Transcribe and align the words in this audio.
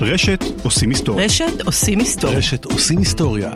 רשת 0.00 0.44
עושים 0.62 0.90
היסטוריה. 0.90 1.24
רשת 1.24 1.60
עושים 1.64 1.98
היסטוריה. 1.98 2.38
רשת 2.38 2.64
עושים 2.64 2.98
היסטוריה. 2.98 3.52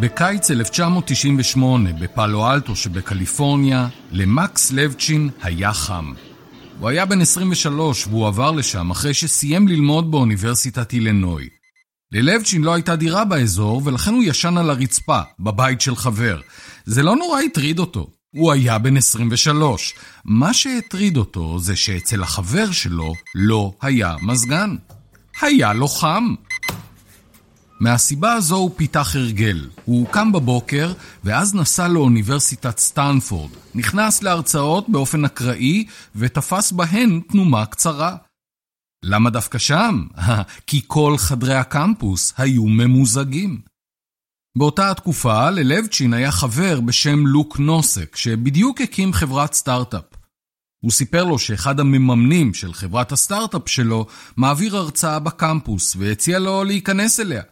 בקיץ 0.00 0.50
1998, 0.50 1.92
בפאלו 1.92 2.50
אלטו 2.50 2.76
שבקליפורניה, 2.76 3.88
למקס 4.12 4.72
לבצ'ין 4.72 5.30
היה 5.42 5.72
חם. 5.72 6.12
הוא 6.80 6.88
היה 6.88 7.06
בן 7.06 7.20
23 7.20 8.06
והוא 8.06 8.26
עבר 8.26 8.50
לשם 8.50 8.90
אחרי 8.90 9.14
שסיים 9.14 9.68
ללמוד 9.68 10.10
באוניברסיטת 10.10 10.92
אילנוי. 10.92 11.48
ללבצ'ין 12.12 12.62
לא 12.62 12.74
הייתה 12.74 12.96
דירה 12.96 13.24
באזור 13.24 13.82
ולכן 13.84 14.10
הוא 14.10 14.22
ישן 14.22 14.58
על 14.58 14.70
הרצפה, 14.70 15.20
בבית 15.40 15.80
של 15.80 15.96
חבר. 15.96 16.40
זה 16.84 17.02
לא 17.02 17.16
נורא 17.16 17.40
הטריד 17.40 17.78
אותו. 17.78 18.19
הוא 18.34 18.52
היה 18.52 18.78
בן 18.78 18.96
23. 18.96 19.94
מה 20.24 20.54
שהטריד 20.54 21.16
אותו 21.16 21.58
זה 21.58 21.76
שאצל 21.76 22.22
החבר 22.22 22.70
שלו 22.70 23.14
לא 23.34 23.72
היה 23.82 24.16
מזגן. 24.22 24.76
היה 25.42 25.72
לו 25.72 25.88
חם. 25.88 26.34
מהסיבה 27.80 28.32
הזו 28.32 28.56
הוא 28.56 28.70
פיתח 28.76 29.16
הרגל. 29.16 29.68
הוא 29.84 30.06
קם 30.08 30.32
בבוקר, 30.32 30.92
ואז 31.24 31.54
נסע 31.54 31.88
לאוניברסיטת 31.88 32.78
סטנפורד. 32.78 33.50
נכנס 33.74 34.22
להרצאות 34.22 34.88
באופן 34.88 35.24
אקראי, 35.24 35.84
ותפס 36.16 36.72
בהן 36.72 37.20
תנומה 37.28 37.66
קצרה. 37.66 38.16
למה 39.04 39.30
דווקא 39.30 39.58
שם? 39.58 40.06
כי 40.66 40.80
כל 40.86 41.14
חדרי 41.18 41.54
הקמפוס 41.54 42.34
היו 42.38 42.64
ממוזגים. 42.66 43.69
באותה 44.58 44.90
התקופה 44.90 45.50
ללבצ'ין 45.50 46.14
היה 46.14 46.32
חבר 46.32 46.80
בשם 46.80 47.26
לוק 47.26 47.58
נוסק, 47.58 48.16
שבדיוק 48.16 48.80
הקים 48.80 49.12
חברת 49.12 49.52
סטארט-אפ. 49.52 50.04
הוא 50.84 50.90
סיפר 50.90 51.24
לו 51.24 51.38
שאחד 51.38 51.80
המממנים 51.80 52.54
של 52.54 52.72
חברת 52.72 53.12
הסטארט-אפ 53.12 53.68
שלו 53.68 54.06
מעביר 54.36 54.76
הרצאה 54.76 55.18
בקמפוס 55.18 55.96
והציע 55.98 56.38
לו 56.38 56.64
להיכנס 56.64 57.20
אליה. 57.20 57.42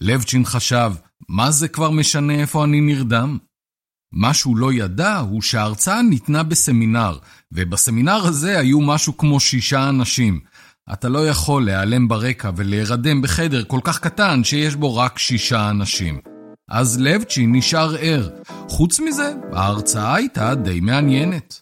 לבצ'ין 0.00 0.44
חשב, 0.44 0.92
מה 1.28 1.50
זה 1.50 1.68
כבר 1.68 1.90
משנה 1.90 2.34
איפה 2.34 2.64
אני 2.64 2.80
נרדם? 2.80 3.38
מה 4.12 4.34
שהוא 4.34 4.56
לא 4.56 4.72
ידע 4.72 5.18
הוא 5.18 5.42
שההרצאה 5.42 6.02
ניתנה 6.02 6.42
בסמינר, 6.42 7.18
ובסמינר 7.52 8.26
הזה 8.26 8.58
היו 8.58 8.80
משהו 8.80 9.16
כמו 9.16 9.40
שישה 9.40 9.88
אנשים. 9.88 10.40
אתה 10.92 11.08
לא 11.08 11.28
יכול 11.28 11.64
להיעלם 11.64 12.08
ברקע 12.08 12.50
ולהירדם 12.56 13.22
בחדר 13.22 13.64
כל 13.64 13.80
כך 13.84 13.98
קטן 13.98 14.44
שיש 14.44 14.74
בו 14.76 14.96
רק 14.96 15.18
שישה 15.18 15.70
אנשים. 15.70 16.31
אז 16.70 17.00
לבצ'ין 17.00 17.54
נשאר 17.54 17.94
ער. 18.00 18.28
חוץ 18.68 19.00
מזה, 19.00 19.32
ההרצאה 19.52 20.14
הייתה 20.14 20.54
די 20.54 20.80
מעניינת. 20.80 21.60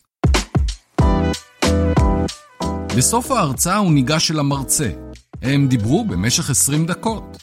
בסוף 2.97 3.31
ההרצאה 3.31 3.77
הוא 3.77 3.93
ניגש 3.93 4.31
אל 4.31 4.39
המרצה. 4.39 4.91
הם 5.43 5.69
דיברו 5.69 6.05
במשך 6.05 6.51
20 6.51 6.87
דקות. 6.87 7.37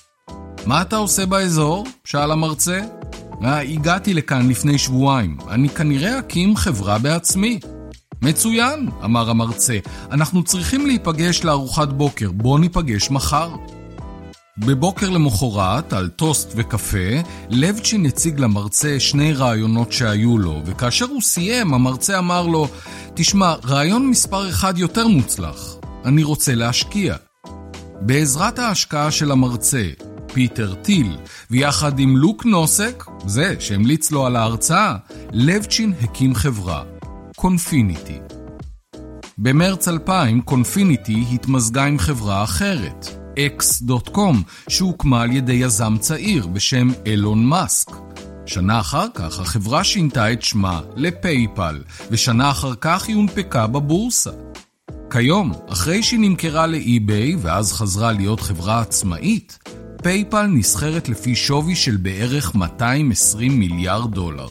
מה 0.66 0.82
אתה 0.82 0.96
עושה 0.96 1.26
באזור? 1.26 1.86
שאל 2.04 2.32
המרצה. 2.32 2.82
הגעתי 3.42 4.14
לכאן 4.14 4.50
לפני 4.50 4.78
שבועיים. 4.78 5.38
אני 5.50 5.70
כנראה 5.70 6.20
אקים 6.20 6.56
חברה 6.56 6.98
בעצמי. 6.98 7.60
מצוין, 8.22 8.90
אמר 9.04 9.30
המרצה. 9.30 9.78
אנחנו 10.12 10.44
צריכים 10.44 10.86
להיפגש 10.86 11.44
לארוחת 11.44 11.88
בוקר. 11.88 12.32
בוא 12.32 12.60
ניפגש 12.60 13.12
מחר. 13.12 13.50
בבוקר 14.60 15.10
למחרת, 15.10 15.94
על 15.94 16.10
טוסט 16.10 16.54
וקפה, 16.56 17.22
לבצ'ין 17.50 18.06
הציג 18.06 18.40
למרצה 18.40 19.00
שני 19.00 19.34
רעיונות 19.34 19.92
שהיו 19.92 20.38
לו, 20.38 20.62
וכאשר 20.66 21.06
הוא 21.06 21.22
סיים, 21.22 21.74
המרצה 21.74 22.20
אמר 22.20 22.48
לו, 22.48 22.68
תשמע, 23.14 23.54
רעיון 23.66 24.10
מספר 24.10 24.50
אחד 24.50 24.78
יותר 24.78 25.08
מוצלח. 25.08 25.76
אני 26.06 26.24
רוצה 26.24 26.56
להשקיע. 26.56 27.16
בעזרת 28.02 28.60
ההשקעה 28.60 29.12
של 29.12 29.32
המרצה, 29.32 29.90
פיטר 30.34 30.74
טיל, 30.74 31.18
ויחד 31.52 32.00
עם 32.00 32.18
לוק 32.18 32.46
נוסק, 32.46 33.04
זה 33.26 33.56
שהמליץ 33.60 34.12
לו 34.12 34.26
על 34.26 34.36
ההרצאה, 34.36 34.96
לבצ'ין 35.32 35.94
הקים 36.02 36.36
חברה, 36.36 36.84
Confinity. 37.36 38.20
במרץ 39.38 39.88
2000 39.88 40.42
Confinity 40.42 41.26
התמזגה 41.34 41.86
עם 41.86 42.00
חברה 42.00 42.44
אחרת, 42.44 43.27
X.com, 43.38 44.36
שהוקמה 44.70 45.22
על 45.22 45.32
ידי 45.32 45.54
יזם 45.54 45.98
צעיר 46.00 46.48
בשם 46.48 46.88
אילון 47.06 47.46
מאסק. 47.46 47.92
שנה 48.46 48.80
אחר 48.80 49.08
כך 49.14 49.40
החברה 49.40 49.84
שינתה 49.84 50.32
את 50.34 50.42
שמה 50.42 50.82
ל 50.96 51.07
PayPal, 51.07 51.84
ושנה 52.12 52.52
אחר 52.52 52.74
כך 52.82 53.08
היא 53.08 53.16
הונפקה 53.16 53.68
בבורסה. 53.68 54.32
כיום, 55.10 55.52
אחרי 55.70 56.04
שהיא 56.04 56.20
נמכרה 56.20 56.68
ל 56.68 56.81
eBay 56.81 57.36
ואז 57.36 57.74
חזרה 57.74 58.12
להיות 58.12 58.40
חברה 58.40 58.80
עצמאית, 58.80 59.60
PayPal 60.04 60.46
נסחרת 60.46 61.10
לפי 61.10 61.36
שווי 61.36 61.76
של 61.76 61.98
בערך 61.98 62.56
220 62.56 63.60
מיליארד 63.60 64.12
דולר. 64.12 64.48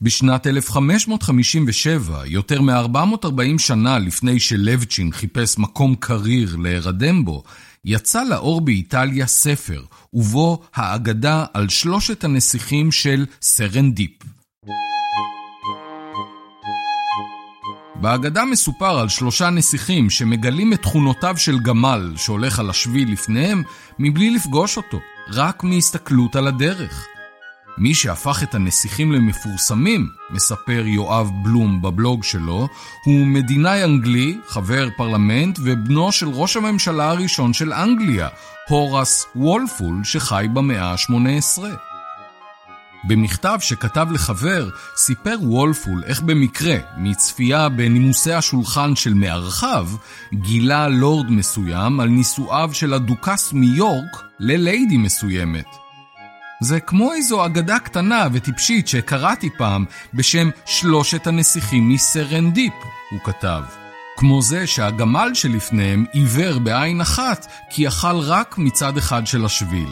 בשנת 0.00 0.46
1557, 0.46 2.22
יותר 2.26 2.60
מ-440 2.60 3.58
שנה 3.58 3.98
לפני 3.98 4.40
שלבצ'ין 4.40 5.12
חיפש 5.12 5.58
מקום 5.58 5.94
קריר 5.94 6.56
להירדם 6.56 7.24
בו, 7.24 7.42
יצא 7.84 8.24
לאור 8.24 8.60
באיטליה 8.60 9.26
ספר, 9.26 9.82
ובו 10.12 10.62
האגדה 10.74 11.44
על 11.54 11.68
שלושת 11.68 12.24
הנסיכים 12.24 12.92
של 12.92 13.26
סרנדיפ. 13.42 14.22
באגדה 18.00 18.44
מסופר 18.44 18.98
על 18.98 19.08
שלושה 19.08 19.50
נסיכים 19.50 20.10
שמגלים 20.10 20.72
את 20.72 20.82
תכונותיו 20.82 21.34
של 21.36 21.58
גמל 21.58 22.12
שהולך 22.16 22.58
על 22.58 22.70
השביל 22.70 23.12
לפניהם 23.12 23.62
מבלי 23.98 24.30
לפגוש 24.30 24.76
אותו, 24.76 24.98
רק 25.32 25.64
מהסתכלות 25.64 26.36
על 26.36 26.46
הדרך. 26.46 27.17
מי 27.78 27.94
שהפך 27.94 28.42
את 28.42 28.54
הנסיכים 28.54 29.12
למפורסמים, 29.12 30.08
מספר 30.30 30.82
יואב 30.86 31.30
בלום 31.42 31.82
בבלוג 31.82 32.24
שלו, 32.24 32.68
הוא 33.04 33.26
מדינאי 33.26 33.84
אנגלי, 33.84 34.38
חבר 34.48 34.88
פרלמנט 34.96 35.58
ובנו 35.62 36.12
של 36.12 36.28
ראש 36.28 36.56
הממשלה 36.56 37.10
הראשון 37.10 37.52
של 37.52 37.72
אנגליה, 37.72 38.28
הורס 38.68 39.26
וולפול, 39.36 40.04
שחי 40.04 40.46
במאה 40.52 40.92
ה-18. 40.92 41.62
במכתב 43.04 43.58
שכתב 43.60 44.06
לחבר, 44.10 44.68
סיפר 44.96 45.36
וולפול 45.42 46.02
איך 46.04 46.22
במקרה, 46.22 46.76
מצפייה 46.96 47.68
בנימוסי 47.68 48.32
השולחן 48.32 48.96
של 48.96 49.14
מארחיו, 49.14 49.88
גילה 50.34 50.88
לורד 50.88 51.30
מסוים 51.30 52.00
על 52.00 52.08
נישואיו 52.08 52.70
של 52.72 52.94
הדוכס 52.94 53.52
מיורק 53.52 54.22
לליידי 54.38 54.96
מסוימת. 54.96 55.87
זה 56.60 56.80
כמו 56.80 57.12
איזו 57.12 57.46
אגדה 57.46 57.78
קטנה 57.78 58.26
וטיפשית 58.32 58.88
שקראתי 58.88 59.50
פעם 59.58 59.84
בשם 60.14 60.50
שלושת 60.66 61.26
הנסיכים 61.26 61.88
מסרנדיפ, 61.88 62.72
הוא 63.10 63.20
כתב. 63.24 63.62
כמו 64.16 64.42
זה 64.42 64.66
שהגמל 64.66 65.30
שלפניהם 65.34 66.04
עיוור 66.12 66.58
בעין 66.58 67.00
אחת 67.00 67.46
כי 67.70 67.88
אכל 67.88 68.18
רק 68.18 68.58
מצד 68.58 68.96
אחד 68.96 69.26
של 69.26 69.44
השביל. 69.44 69.88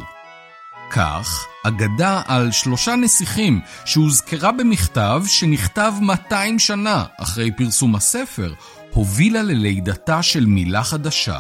כך, 0.91 1.47
אגדה 1.67 2.23
על 2.27 2.53
שלושה 2.53 2.97
נסיכים 2.97 3.61
שהוזכרה 3.85 4.53
במכתב 4.53 5.23
שנכתב 5.27 5.93
200 6.01 6.59
שנה 6.59 7.05
אחרי 7.21 7.51
פרסום 7.57 7.95
הספר, 7.95 8.55
הובילה 8.93 9.43
ללידתה 9.43 10.23
של 10.23 10.47
מילה 10.47 10.85
חדשה, 10.85 11.39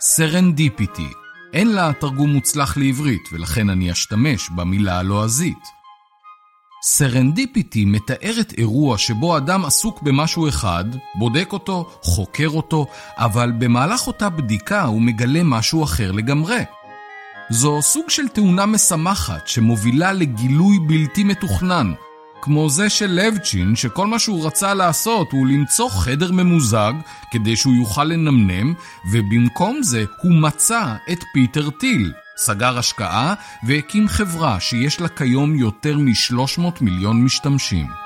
serendipity. 0.00 1.25
אין 1.56 1.72
לה 1.72 1.92
תרגום 1.92 2.32
מוצלח 2.32 2.76
לעברית, 2.76 3.28
ולכן 3.32 3.70
אני 3.70 3.92
אשתמש 3.92 4.50
במילה 4.50 4.98
הלועזית. 4.98 5.64
serendipity 6.82 7.84
מתארת 7.84 8.52
אירוע 8.58 8.98
שבו 8.98 9.36
אדם 9.36 9.64
עסוק 9.64 10.02
במשהו 10.02 10.48
אחד, 10.48 10.84
בודק 11.14 11.48
אותו, 11.52 11.90
חוקר 12.02 12.48
אותו, 12.48 12.86
אבל 13.16 13.52
במהלך 13.58 14.06
אותה 14.06 14.28
בדיקה 14.28 14.82
הוא 14.82 15.02
מגלה 15.02 15.40
משהו 15.44 15.84
אחר 15.84 16.12
לגמרי. 16.12 16.60
זו 17.50 17.82
סוג 17.82 18.10
של 18.10 18.28
תאונה 18.28 18.66
משמחת 18.66 19.48
שמובילה 19.48 20.12
לגילוי 20.12 20.78
בלתי 20.78 21.24
מתוכנן, 21.24 21.92
כמו 22.46 22.70
זה 22.70 22.88
של 22.88 23.10
לבצ'ין, 23.10 23.76
שכל 23.76 24.06
מה 24.06 24.18
שהוא 24.18 24.46
רצה 24.46 24.74
לעשות 24.74 25.32
הוא 25.32 25.46
למצוא 25.46 25.90
חדר 25.90 26.32
ממוזג 26.32 26.92
כדי 27.30 27.56
שהוא 27.56 27.74
יוכל 27.74 28.04
לנמנם, 28.04 28.74
ובמקום 29.12 29.82
זה 29.82 30.04
הוא 30.22 30.32
מצא 30.32 30.94
את 31.12 31.24
פיטר 31.34 31.70
טיל, 31.70 32.12
סגר 32.36 32.78
השקעה 32.78 33.34
והקים 33.66 34.08
חברה 34.08 34.60
שיש 34.60 35.00
לה 35.00 35.08
כיום 35.08 35.54
יותר 35.54 35.98
מ-300 35.98 36.60
מיליון 36.80 37.24
משתמשים. 37.24 38.05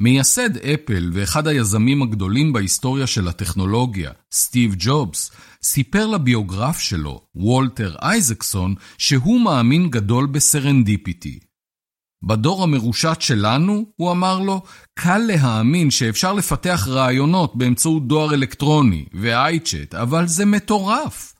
מייסד 0.00 0.56
אפל 0.56 1.10
ואחד 1.12 1.46
היזמים 1.46 2.02
הגדולים 2.02 2.52
בהיסטוריה 2.52 3.06
של 3.06 3.28
הטכנולוגיה, 3.28 4.10
סטיב 4.32 4.74
ג'ובס, 4.78 5.30
סיפר 5.62 6.06
לביוגרף 6.06 6.78
שלו, 6.78 7.22
וולטר 7.34 7.96
אייזקסון, 8.02 8.74
שהוא 8.98 9.40
מאמין 9.40 9.90
גדול 9.90 10.26
ב 10.26 10.35
serendipity. 10.35 11.38
בדור 12.22 12.62
המרושת 12.62 13.16
שלנו, 13.20 13.84
הוא 13.96 14.12
אמר 14.12 14.40
לו, 14.40 14.62
קל 14.98 15.18
להאמין 15.18 15.90
שאפשר 15.90 16.32
לפתח 16.32 16.84
רעיונות 16.88 17.56
באמצעות 17.56 18.08
דואר 18.08 18.34
אלקטרוני 18.34 19.04
ו 19.12 19.24
iChat, 19.24 19.94
אבל 19.94 20.26
זה 20.26 20.44
מטורף. 20.44 21.34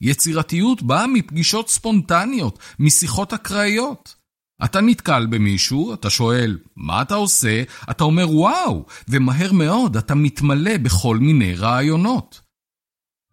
יצירתיות 0.00 0.82
באה 0.82 1.06
מפגישות 1.06 1.68
ספונטניות, 1.68 2.58
משיחות 2.78 3.32
אקראיות. 3.32 4.19
אתה 4.64 4.80
נתקל 4.80 5.26
במישהו, 5.26 5.94
אתה 5.94 6.10
שואל, 6.10 6.58
מה 6.76 7.02
אתה 7.02 7.14
עושה? 7.14 7.62
אתה 7.90 8.04
אומר, 8.04 8.30
וואו, 8.30 8.86
ומהר 9.08 9.52
מאוד 9.52 9.96
אתה 9.96 10.14
מתמלא 10.14 10.76
בכל 10.76 11.18
מיני 11.18 11.54
רעיונות. 11.54 12.40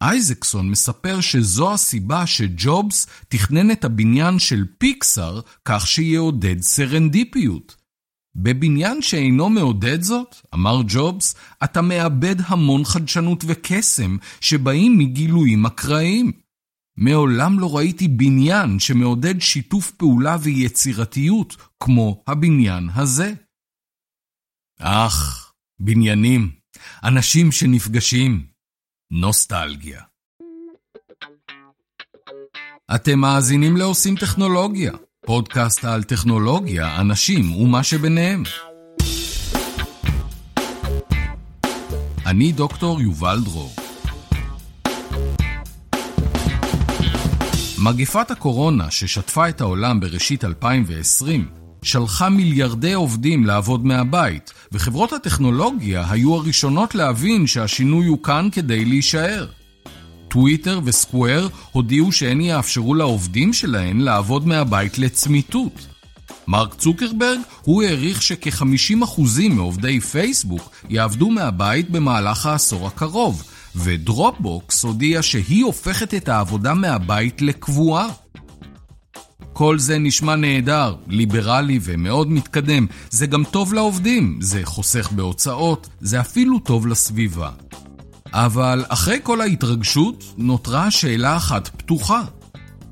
אייזקסון 0.02 0.70
מספר 0.70 1.20
שזו 1.20 1.72
הסיבה 1.72 2.26
שג'ובס 2.26 3.06
תכנן 3.28 3.70
את 3.70 3.84
הבניין 3.84 4.38
של 4.38 4.64
פיקסאר 4.78 5.40
כך 5.64 5.86
שיעודד 5.86 6.60
סרנדיפיות. 6.60 7.76
בבניין 8.36 9.02
שאינו 9.02 9.48
מעודד 9.48 10.02
זאת, 10.02 10.36
אמר 10.54 10.80
ג'ובס, 10.88 11.34
אתה 11.64 11.82
מאבד 11.82 12.36
המון 12.46 12.84
חדשנות 12.84 13.44
וקסם 13.46 14.16
שבאים 14.40 14.98
מגילויים 14.98 15.66
אקראיים. 15.66 16.32
מעולם 17.00 17.60
לא 17.60 17.76
ראיתי 17.76 18.08
בניין 18.08 18.78
שמעודד 18.78 19.40
שיתוף 19.40 19.90
פעולה 19.90 20.36
ויצירתיות 20.42 21.56
כמו 21.80 22.24
הבניין 22.26 22.88
הזה. 22.94 23.32
אך, 24.80 25.52
בניינים, 25.80 26.50
אנשים 27.04 27.52
שנפגשים, 27.52 28.46
נוסטלגיה. 29.10 30.02
אתם 32.94 33.18
מאזינים 33.18 33.76
לעושים 33.76 34.16
טכנולוגיה, 34.16 34.92
פודקאסט 35.26 35.84
על 35.84 36.02
טכנולוגיה, 36.02 37.00
אנשים 37.00 37.56
ומה 37.56 37.84
שביניהם. 37.84 38.42
אני 42.26 42.52
דוקטור 42.52 43.00
יובל 43.00 43.38
דרור. 43.44 43.87
מגפת 47.80 48.30
הקורונה 48.30 48.90
ששטפה 48.90 49.48
את 49.48 49.60
העולם 49.60 50.00
בראשית 50.00 50.44
2020 50.44 51.48
שלחה 51.82 52.28
מיליארדי 52.28 52.92
עובדים 52.92 53.46
לעבוד 53.46 53.86
מהבית, 53.86 54.52
וחברות 54.72 55.12
הטכנולוגיה 55.12 56.10
היו 56.10 56.34
הראשונות 56.34 56.94
להבין 56.94 57.46
שהשינוי 57.46 58.06
הוא 58.06 58.22
כאן 58.22 58.48
כדי 58.52 58.84
להישאר. 58.84 59.46
טוויטר 60.28 60.80
וסקוואר 60.84 61.48
הודיעו 61.72 62.12
שהן 62.12 62.40
יאפשרו 62.40 62.94
לעובדים 62.94 63.52
שלהן 63.52 64.00
לעבוד 64.00 64.46
מהבית 64.46 64.98
לצמיתות. 64.98 65.86
מרק 66.48 66.74
צוקרברג, 66.74 67.38
הוא 67.62 67.82
העריך 67.82 68.22
שכ-50% 68.22 69.20
מעובדי 69.50 70.00
פייסבוק 70.00 70.70
יעבדו 70.88 71.30
מהבית 71.30 71.90
במהלך 71.90 72.46
העשור 72.46 72.86
הקרוב, 72.86 73.42
ודרופבוקס 73.78 74.84
הודיעה 74.84 75.22
שהיא 75.22 75.64
הופכת 75.64 76.14
את 76.14 76.28
העבודה 76.28 76.74
מהבית 76.74 77.42
לקבועה. 77.42 78.08
כל 79.52 79.78
זה 79.78 79.98
נשמע 79.98 80.36
נהדר, 80.36 80.94
ליברלי 81.06 81.78
ומאוד 81.82 82.30
מתקדם. 82.30 82.86
זה 83.10 83.26
גם 83.26 83.44
טוב 83.44 83.74
לעובדים, 83.74 84.38
זה 84.40 84.60
חוסך 84.64 85.12
בהוצאות, 85.12 85.88
זה 86.00 86.20
אפילו 86.20 86.58
טוב 86.58 86.86
לסביבה. 86.86 87.50
אבל 88.32 88.84
אחרי 88.88 89.18
כל 89.22 89.40
ההתרגשות, 89.40 90.24
נותרה 90.36 90.90
שאלה 90.90 91.36
אחת 91.36 91.68
פתוחה. 91.68 92.22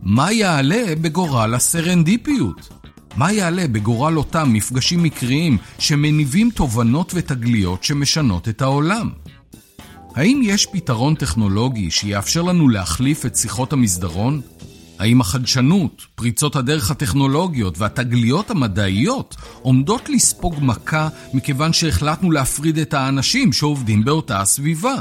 מה 0.03 0.33
יעלה 0.33 0.95
בגורל 1.01 1.55
הסרנדיפיות? 1.55 2.69
מה 3.17 3.33
יעלה 3.33 3.69
בגורל 3.69 4.19
אותם 4.19 4.53
מפגשים 4.53 5.03
מקריים 5.03 5.59
שמניבים 5.79 6.51
תובנות 6.51 7.13
ותגליות 7.15 7.85
שמשנות 7.85 8.49
את 8.49 8.63
העולם? 8.63 9.11
האם 10.17 10.41
יש 10.45 10.67
פתרון 10.67 11.15
טכנולוגי 11.15 11.91
שיאפשר 11.91 12.43
לנו 12.43 12.69
להחליף 12.69 13.27
את 13.27 13.37
שיחות 13.37 13.73
המסדרון? 13.73 14.41
האם 14.99 15.21
החדשנות, 15.21 16.03
פריצות 16.15 16.57
הדרך 16.57 16.91
הטכנולוגיות 16.91 17.79
והתגליות 17.79 18.51
המדעיות 18.51 19.37
עומדות 19.63 20.09
לספוג 20.09 20.55
מכה 20.61 21.09
מכיוון 21.35 21.73
שהחלטנו 21.73 22.31
להפריד 22.31 22.79
את 22.79 22.95
האנשים 22.95 23.53
שעובדים 23.53 24.05
באותה 24.05 24.41
הסביבה? 24.41 24.95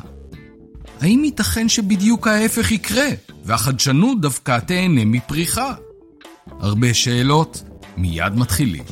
האם 1.01 1.21
ייתכן 1.23 1.69
שבדיוק 1.69 2.27
ההפך 2.27 2.71
יקרה, 2.71 3.07
והחדשנות 3.43 4.21
דווקא 4.21 4.59
תהנה 4.59 5.05
מפריחה? 5.05 5.73
הרבה 6.59 6.93
שאלות, 6.93 7.63
מיד 7.97 8.35
מתחילים. 8.35 8.83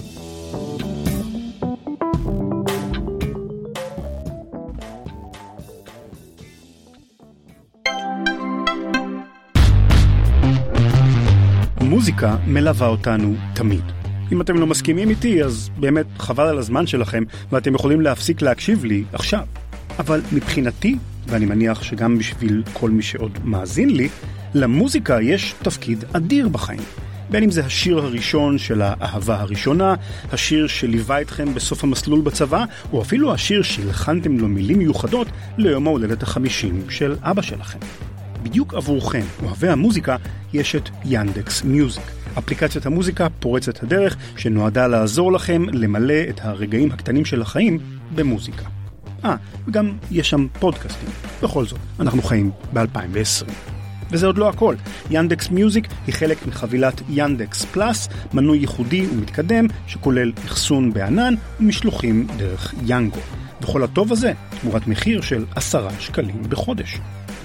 מוזיקה 12.04 12.36
מלווה 12.48 12.88
אותנו 12.88 13.36
תמיד. 13.54 13.82
אם 14.32 14.42
אתם 14.42 14.58
לא 14.58 14.68
מסכימים 14.68 15.10
איתי, 15.10 15.44
אז 15.44 15.70
באמת 15.80 16.06
חבל 16.20 16.48
על 16.48 16.58
הזמן 16.58 16.88
שלכם, 16.88 17.24
ואתם 17.52 17.76
יכולים 17.76 18.02
להפסיק 18.02 18.42
להקשיב 18.42 18.86
לי 18.86 19.04
עכשיו. 19.14 19.44
אבל 20.00 20.22
מבחינתי, 20.32 20.98
ואני 21.28 21.46
מניח 21.46 21.84
שגם 21.84 22.18
בשביל 22.18 22.64
כל 22.74 22.90
מי 22.90 23.04
שעוד 23.04 23.40
מאזין 23.44 23.90
לי, 23.90 24.10
למוזיקה 24.54 25.22
יש 25.22 25.56
תפקיד 25.62 26.06
אדיר 26.14 26.50
בחיים. 26.50 26.82
בין 27.30 27.44
אם 27.44 27.52
זה 27.52 27.66
השיר 27.66 27.98
הראשון 27.98 28.58
של 28.58 28.82
האהבה 28.82 29.42
הראשונה, 29.42 29.96
השיר 30.32 30.68
שליווה 30.68 31.22
אתכם 31.22 31.54
בסוף 31.54 31.84
המסלול 31.84 32.22
בצבא, 32.22 32.66
או 32.94 33.02
אפילו 33.02 33.34
השיר 33.34 33.62
שהלחנתם 33.62 34.38
לו 34.38 34.48
מילים 34.48 34.78
מיוחדות 34.78 35.28
ליום 35.58 35.88
ההולדת 35.88 36.24
החמישים 36.24 36.82
של 36.90 37.16
אבא 37.22 37.42
שלכם. 37.42 37.80
בדיוק 38.44 38.74
עבורכם, 38.74 39.24
אוהבי 39.44 39.70
המוזיקה, 39.70 40.16
יש 40.54 40.76
את 40.76 40.90
ינדקס 41.06 41.64
מיוזיק. 41.64 42.04
אפליקציית 42.38 42.86
המוזיקה 42.86 43.28
פורצת 43.40 43.84
הדרך 43.84 44.18
שנועדה 44.38 44.88
לעזור 44.88 45.32
לכם 45.32 45.66
למלא 45.72 46.22
את 46.30 46.40
הרגעים 46.44 46.92
הקטנים 46.92 47.26
של 47.26 47.42
החיים 47.42 47.80
במוזיקה. 48.16 48.66
אה, 49.26 49.36
וגם 49.68 49.92
יש 50.12 50.30
שם 50.30 50.48
פודקאסטים. 50.60 51.10
בכל 51.44 51.66
זאת, 51.66 51.80
אנחנו 52.00 52.22
חיים 52.22 52.52
ב-2020. 52.74 53.52
וזה 54.12 54.26
עוד 54.26 54.38
לא 54.38 54.50
הכל, 54.50 54.76
ינדקס 55.10 55.50
מיוזיק 55.50 55.88
היא 56.08 56.14
חלק 56.14 56.48
מחבילת 56.48 57.02
ינדקס 57.10 57.66
פלאס, 57.66 58.10
מנוי 58.34 58.58
ייחודי 58.58 59.08
ומתקדם 59.08 59.68
שכולל 59.88 60.32
אחסון 60.46 60.94
בענן 60.94 61.34
ומשלוחים 61.60 62.28
דרך 62.38 62.74
יאנגו. 62.86 63.20
וכל 63.62 63.84
הטוב 63.84 64.12
הזה 64.12 64.34
תמורת 64.62 64.88
מחיר 64.88 65.22
של 65.22 65.46
עשרה 65.56 65.92
שקלים 66.00 66.44
בחודש. 66.50 67.00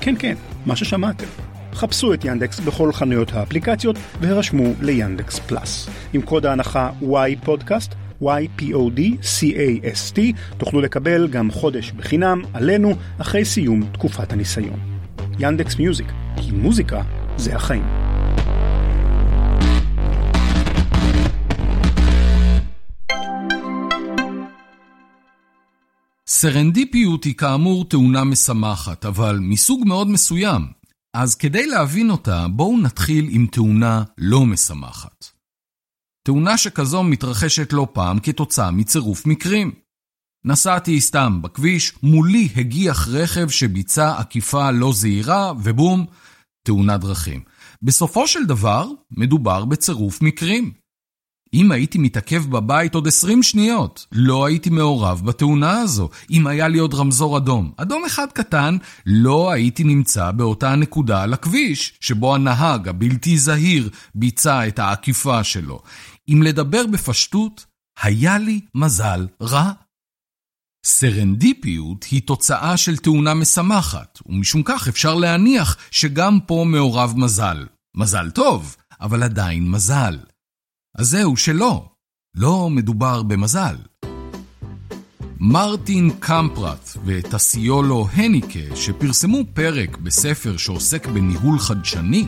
כן, 0.09 0.15
כן, 0.19 0.35
מה 0.67 0.77
ששמעתם. 0.77 1.27
חפשו 1.73 2.15
את 2.15 2.25
ינדקס 2.25 2.61
בכל 2.61 2.93
חנויות 2.93 3.33
האפליקציות 3.33 3.97
והירשמו 4.21 4.65
ליאנדקס 4.81 5.39
פלאס. 5.39 5.89
עם 6.13 6.23
קוד 6.23 6.47
ההנחה 6.47 6.91
Y-Podcast, 7.03 8.23
Y-P-O-D-C-A-S-T, 8.23 10.19
תוכלו 10.59 10.81
לקבל 10.81 11.29
גם 11.29 11.51
חודש 11.51 11.93
בחינם 11.93 12.43
עלינו 12.55 12.95
אחרי 13.19 13.45
סיום 13.45 13.83
תקופת 13.93 14.33
הניסיון. 14.33 14.79
ינדקס 15.39 15.77
מיוזיק, 15.79 16.07
כי 16.37 16.53
מוזיקה 16.53 17.03
זה 17.37 17.57
החיים. 17.57 17.85
סרנדיפיות 26.31 27.25
היא 27.25 27.35
כאמור 27.35 27.85
תאונה 27.85 28.25
משמחת, 28.25 29.05
אבל 29.05 29.39
מסוג 29.43 29.83
מאוד 29.87 30.09
מסוים. 30.09 30.63
אז 31.15 31.35
כדי 31.35 31.67
להבין 31.67 32.11
אותה, 32.11 32.47
בואו 32.49 32.79
נתחיל 32.79 33.29
עם 33.31 33.47
תאונה 33.47 34.03
לא 34.19 34.47
משמחת. 34.47 35.25
תאונה 36.27 36.59
שכזו 36.59 37.03
מתרחשת 37.03 37.73
לא 37.73 37.89
פעם 37.93 38.19
כתוצאה 38.21 38.71
מצירוף 38.71 39.27
מקרים. 39.27 39.73
נסעתי 40.45 41.01
סתם 41.01 41.43
בכביש, 41.43 41.93
מולי 42.03 42.49
הגיח 42.57 43.09
רכב 43.09 43.49
שביצע 43.49 44.19
עקיפה 44.19 44.71
לא 44.71 44.93
זהירה, 44.93 45.53
ובום, 45.63 46.07
תאונת 46.67 47.01
דרכים. 47.01 47.41
בסופו 47.83 48.29
של 48.29 48.47
דבר, 48.47 48.87
מדובר 49.11 49.65
בצירוף 49.65 50.23
מקרים. 50.23 50.73
אם 51.55 51.73
הייתי 51.73 51.99
מתעכב 51.99 52.51
בבית 52.51 52.95
עוד 52.95 53.07
20 53.07 53.43
שניות, 53.43 54.07
לא 54.13 54.47
הייתי 54.47 54.71
מעורב 54.71 55.23
בתאונה 55.25 55.81
הזו. 55.81 56.09
אם 56.31 56.47
היה 56.47 56.69
לי 56.69 56.79
עוד 56.79 56.95
רמזור 56.95 57.37
אדום, 57.37 57.73
אדום 57.77 58.05
אחד 58.05 58.27
קטן, 58.33 58.77
לא 59.07 59.51
הייתי 59.51 59.85
נמצא 59.85 60.31
באותה 60.31 60.77
נקודה 60.77 61.23
על 61.23 61.33
הכביש, 61.33 61.93
שבו 62.01 62.35
הנהג 62.35 62.89
הבלתי 62.89 63.39
זהיר 63.39 63.91
ביצע 64.15 64.69
את 64.69 64.79
העקיפה 64.79 65.45
שלו. 65.45 65.81
אם 66.29 66.43
לדבר 66.43 66.87
בפשטות, 66.87 67.67
היה 68.03 68.39
לי 68.39 68.61
מזל 68.75 69.27
רע. 69.43 69.73
סרנדיפיות 70.87 72.05
היא 72.05 72.23
תוצאה 72.23 72.77
של 72.77 72.97
תאונה 72.97 73.35
משמחת, 73.35 74.19
ומשום 74.27 74.63
כך 74.65 74.89
אפשר 74.89 75.15
להניח 75.15 75.77
שגם 75.91 76.39
פה 76.47 76.65
מעורב 76.67 77.15
מזל. 77.17 77.67
מזל 77.97 78.31
טוב, 78.31 78.77
אבל 79.01 79.23
עדיין 79.23 79.71
מזל. 79.71 80.19
אז 80.99 81.07
זהו 81.09 81.37
שלא, 81.37 81.85
לא 82.37 82.71
מדובר 82.71 83.23
במזל. 83.23 83.77
מרטין 85.41 86.11
קמפרט 86.19 86.97
וטסיולו 87.05 88.09
הניקה, 88.13 88.77
שפרסמו 88.77 89.39
פרק 89.55 89.97
בספר 89.97 90.57
שעוסק 90.57 91.07
בניהול 91.07 91.59
חדשני, 91.59 92.27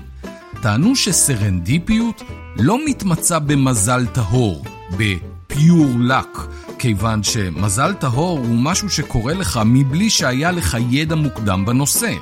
טענו 0.62 0.96
שסרנדיפיות 0.96 2.22
לא 2.56 2.78
מתמצה 2.86 3.38
במזל 3.38 4.06
טהור, 4.06 4.64
ב-pure 4.96 6.10
luck, 6.10 6.40
כיוון 6.78 7.22
שמזל 7.22 7.94
טהור 7.94 8.38
הוא 8.38 8.58
משהו 8.58 8.90
שקורה 8.90 9.34
לך 9.34 9.60
מבלי 9.64 10.10
שהיה 10.10 10.50
לך 10.50 10.76
ידע 10.90 11.14
מוקדם 11.14 11.64
בנושא. 11.66 12.12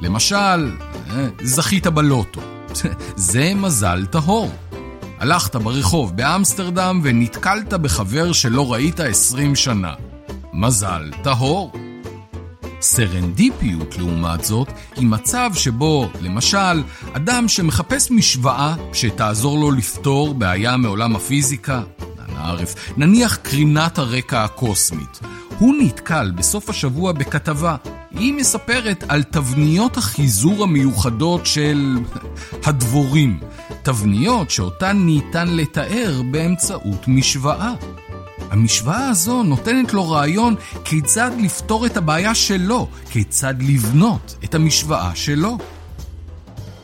למשל, 0.00 0.76
אה, 1.10 1.28
זכית 1.42 1.86
בלוטו. 1.86 2.40
זה 3.16 3.52
מזל 3.54 4.06
טהור. 4.06 4.50
הלכת 5.22 5.56
ברחוב 5.56 6.16
באמסטרדם 6.16 7.00
ונתקלת 7.02 7.74
בחבר 7.74 8.32
שלא 8.32 8.72
ראית 8.72 9.00
20 9.00 9.56
שנה. 9.56 9.94
מזל 10.52 11.10
טהור. 11.22 11.72
סרנדיפיות, 12.80 13.98
לעומת 13.98 14.44
זאת, 14.44 14.68
היא 14.96 15.06
מצב 15.06 15.50
שבו, 15.54 16.08
למשל, 16.20 16.82
אדם 17.12 17.48
שמחפש 17.48 18.10
משוואה 18.10 18.74
שתעזור 18.92 19.58
לו 19.58 19.70
לפתור 19.70 20.34
בעיה 20.34 20.76
מעולם 20.76 21.16
הפיזיקה, 21.16 21.82
הערף, 22.36 22.74
נניח 22.96 23.36
קרינת 23.36 23.98
הרקע 23.98 24.44
הקוסמית. 24.44 25.20
הוא 25.58 25.74
נתקל 25.80 26.32
בסוף 26.36 26.70
השבוע 26.70 27.12
בכתבה. 27.12 27.76
היא 28.10 28.34
מספרת 28.34 29.04
על 29.08 29.22
תבניות 29.22 29.96
החיזור 29.96 30.62
המיוחדות 30.62 31.46
של 31.46 31.98
הדבורים. 32.64 33.40
תבניות 33.82 34.50
שאותן 34.50 34.96
ניתן 34.96 35.48
לתאר 35.48 36.22
באמצעות 36.30 37.08
משוואה. 37.08 37.72
המשוואה 38.50 39.08
הזו 39.08 39.42
נותנת 39.42 39.94
לו 39.94 40.10
רעיון 40.10 40.54
כיצד 40.84 41.30
לפתור 41.38 41.86
את 41.86 41.96
הבעיה 41.96 42.34
שלו, 42.34 42.88
כיצד 43.10 43.54
לבנות 43.62 44.36
את 44.44 44.54
המשוואה 44.54 45.10
שלו. 45.14 45.58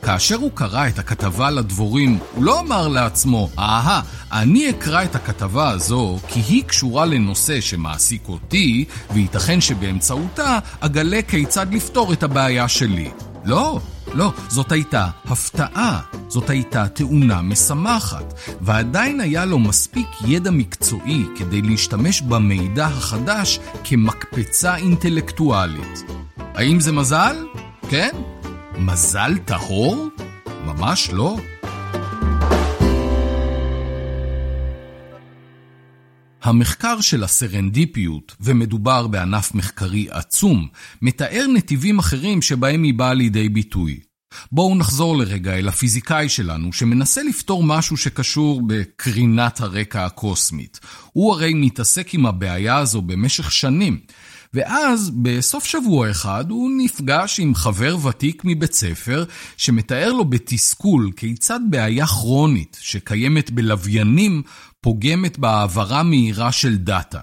כאשר 0.03 0.37
הוא 0.37 0.51
קרא 0.55 0.89
את 0.89 0.99
הכתבה 0.99 1.51
לדבורים, 1.51 2.19
הוא 2.35 2.45
לא 2.45 2.61
אמר 2.61 2.89
לעצמו, 2.89 3.49
אהה, 3.59 4.01
אני 4.33 4.71
אקרא 4.71 5.05
את 5.05 5.15
הכתבה 5.15 5.71
הזו 5.71 6.19
כי 6.29 6.41
היא 6.41 6.65
קשורה 6.65 7.07
לנושא 7.07 7.61
שמעסיק 7.61 8.29
אותי, 8.29 8.85
וייתכן 9.15 9.61
שבאמצעותה 9.61 10.59
אגלה 10.81 11.23
כיצד 11.23 11.75
לפתור 11.75 12.13
את 12.13 12.23
הבעיה 12.23 12.69
שלי. 12.69 13.11
לא, 13.45 13.81
לא, 14.15 14.33
זאת 14.49 14.73
הייתה 14.73 15.07
הפתעה, 15.25 16.01
זאת 16.29 16.51
הייתה 16.51 16.89
תאונה 16.89 17.43
משמחת, 17.43 18.35
ועדיין 18.61 19.21
היה 19.21 19.45
לו 19.45 19.59
מספיק 19.59 20.07
ידע 20.27 20.51
מקצועי 20.51 21.25
כדי 21.37 21.63
להשתמש 21.63 22.23
במידע 22.23 22.87
החדש 22.87 23.61
כמקפצה 23.85 24.77
אינטלקטואלית. 24.77 26.05
האם 26.55 26.81
זה 26.81 26.93
מזל? 26.93 27.37
כן? 27.89 28.17
מזל 28.79 29.39
טהור? 29.45 30.09
ממש 30.67 31.11
לא. 31.13 31.37
המחקר 36.43 37.01
של 37.01 37.25
הסרנדיפיות, 37.25 38.37
ומדובר 38.41 39.07
בענף 39.07 39.55
מחקרי 39.55 40.07
עצום, 40.11 40.69
מתאר 41.03 41.47
נתיבים 41.55 41.99
אחרים 41.99 42.43
שבהם 42.43 42.83
היא 42.83 42.95
באה 42.95 43.15
לידי 43.15 43.49
ביטוי. 43.49 44.01
בואו 44.53 44.75
נחזור 44.75 45.17
לרגע 45.17 45.55
אל 45.55 45.69
הפיזיקאי 45.69 46.29
שלנו, 46.29 46.73
שמנסה 46.73 47.23
לפתור 47.23 47.63
משהו 47.63 47.97
שקשור 47.97 48.63
בקרינת 48.67 49.61
הרקע 49.61 50.05
הקוסמית. 50.05 50.81
הוא 51.13 51.33
הרי 51.33 51.55
מתעסק 51.55 52.15
עם 52.15 52.27
הבעיה 52.27 52.77
הזו 52.77 53.03
במשך 53.03 53.53
שנים, 53.53 53.99
ואז 54.55 55.11
בסוף 55.11 55.65
שבוע 55.65 56.11
אחד 56.11 56.51
הוא 56.51 56.71
נפגש 56.77 57.41
עם 57.41 57.55
חבר 57.55 58.07
ותיק 58.07 58.43
מבית 58.45 58.73
ספר 58.73 59.25
שמתאר 59.57 60.13
לו 60.13 60.25
בתסכול 60.25 61.11
כיצד 61.17 61.61
בעיה 61.71 62.07
כרונית 62.07 62.77
שקיימת 62.81 63.51
בלוויינים 63.51 64.43
פוגמת 64.81 65.39
בהעברה 65.39 66.03
מהירה 66.03 66.53
של 66.53 66.77
דאטה. 66.77 67.21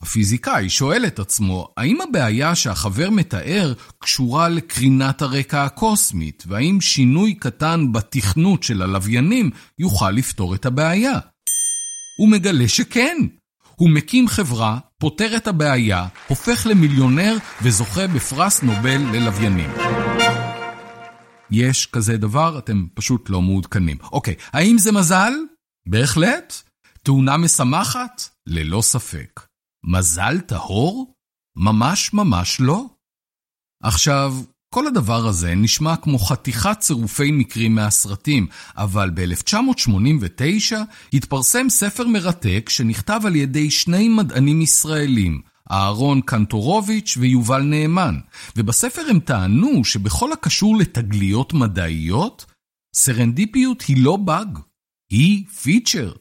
הפיזיקאי 0.00 0.68
שואל 0.68 1.06
את 1.06 1.18
עצמו, 1.18 1.68
האם 1.76 2.00
הבעיה 2.00 2.54
שהחבר 2.54 3.10
מתאר 3.10 3.72
קשורה 3.98 4.48
לקרינת 4.48 5.22
הרקע 5.22 5.64
הקוסמית, 5.64 6.44
והאם 6.46 6.80
שינוי 6.80 7.34
קטן 7.34 7.92
בתכנות 7.92 8.62
של 8.62 8.82
הלוויינים 8.82 9.50
יוכל 9.78 10.10
לפתור 10.10 10.54
את 10.54 10.66
הבעיה? 10.66 11.18
הוא 12.18 12.28
מגלה 12.28 12.68
שכן. 12.68 13.16
הוא 13.76 13.90
מקים 13.90 14.28
חברה, 14.28 14.78
פותר 14.98 15.36
את 15.36 15.46
הבעיה, 15.46 16.06
הופך 16.28 16.66
למיליונר 16.66 17.36
וזוכה 17.62 18.06
בפרס 18.06 18.62
נובל 18.62 19.00
ללוויינים. 19.12 19.70
יש 21.50 21.86
כזה 21.86 22.16
דבר, 22.16 22.58
אתם 22.58 22.86
פשוט 22.94 23.30
לא 23.30 23.42
מעודכנים. 23.42 23.96
אוקיי, 24.12 24.34
האם 24.52 24.78
זה 24.78 24.92
מזל? 24.92 25.32
בהחלט. 25.88 26.54
תאונה 27.02 27.36
משמחת? 27.36 28.22
ללא 28.46 28.82
ספק. 28.82 29.40
מזל 29.84 30.40
טהור? 30.40 31.14
ממש 31.56 32.12
ממש 32.12 32.60
לא. 32.60 32.84
עכשיו, 33.82 34.34
כל 34.74 34.86
הדבר 34.86 35.26
הזה 35.26 35.54
נשמע 35.54 35.96
כמו 35.96 36.18
חתיכת 36.18 36.76
צירופי 36.80 37.30
מקרים 37.30 37.74
מהסרטים, 37.74 38.46
אבל 38.76 39.10
ב-1989 39.14 40.76
התפרסם 41.12 41.68
ספר 41.68 42.06
מרתק 42.06 42.68
שנכתב 42.68 43.20
על 43.24 43.36
ידי 43.36 43.70
שני 43.70 44.08
מדענים 44.08 44.62
ישראלים, 44.62 45.40
אהרון 45.70 46.20
קנטורוביץ' 46.20 47.16
ויובל 47.20 47.62
נאמן, 47.62 48.18
ובספר 48.56 49.02
הם 49.10 49.20
טענו 49.20 49.84
שבכל 49.84 50.32
הקשור 50.32 50.76
לתגליות 50.76 51.52
מדעיות, 51.52 52.44
סרנדיפיות 52.94 53.82
היא 53.82 54.04
לא 54.04 54.16
באג, 54.16 54.58
היא 55.14 55.46
פיצ'ר. 55.62 56.12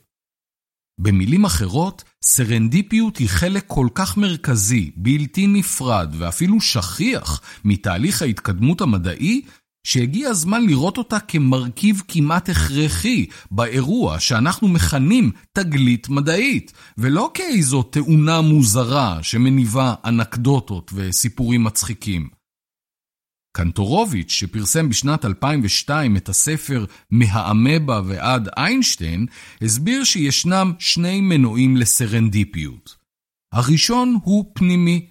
במילים 0.99 1.45
אחרות, 1.45 2.03
סרנדיפיות 2.23 3.17
היא 3.17 3.29
חלק 3.29 3.63
כל 3.67 3.87
כך 3.95 4.17
מרכזי, 4.17 4.91
בלתי 4.95 5.47
נפרד 5.47 6.15
ואפילו 6.17 6.61
שכיח 6.61 7.41
מתהליך 7.65 8.21
ההתקדמות 8.21 8.81
המדעי, 8.81 9.41
שהגיע 9.87 10.29
הזמן 10.29 10.65
לראות 10.65 10.97
אותה 10.97 11.19
כמרכיב 11.19 12.01
כמעט 12.07 12.49
הכרחי 12.49 13.25
באירוע 13.51 14.19
שאנחנו 14.19 14.67
מכנים 14.67 15.31
תגלית 15.53 16.09
מדעית, 16.09 16.73
ולא 16.97 17.31
כאיזו 17.33 17.83
תאונה 17.83 18.41
מוזרה 18.41 19.19
שמניבה 19.23 19.93
אנקדוטות 20.05 20.91
וסיפורים 20.95 21.63
מצחיקים. 21.63 22.42
קנטורוביץ', 23.55 24.31
שפרסם 24.31 24.89
בשנת 24.89 25.25
2002 25.25 26.17
את 26.17 26.29
הספר 26.29 26.85
"מהאמבה 27.11 28.01
ועד 28.05 28.49
איינשטיין", 28.57 29.25
הסביר 29.61 30.03
שישנם 30.03 30.73
שני 30.79 31.21
מנועים 31.21 31.77
לסרנדיפיות. 31.77 32.95
הראשון 33.53 34.17
הוא 34.23 34.51
פנימי. 34.53 35.07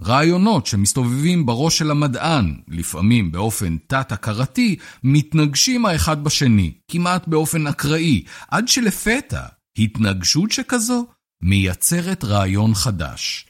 רעיונות 0.00 0.66
שמסתובבים 0.66 1.46
בראש 1.46 1.78
של 1.78 1.90
המדען, 1.90 2.56
לפעמים 2.68 3.32
באופן 3.32 3.76
תת-הכרתי, 3.86 4.76
מתנגשים 5.04 5.86
האחד 5.86 6.24
בשני, 6.24 6.72
כמעט 6.90 7.28
באופן 7.28 7.66
אקראי, 7.66 8.24
עד 8.48 8.68
שלפתע 8.68 9.46
התנגשות 9.78 10.52
שכזו 10.52 11.06
מייצרת 11.42 12.24
רעיון 12.24 12.74
חדש. 12.74 13.46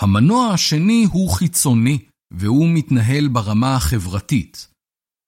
המנוע 0.00 0.48
השני 0.48 1.06
הוא 1.12 1.30
חיצוני, 1.30 1.98
והוא 2.30 2.68
מתנהל 2.68 3.28
ברמה 3.28 3.76
החברתית. 3.76 4.68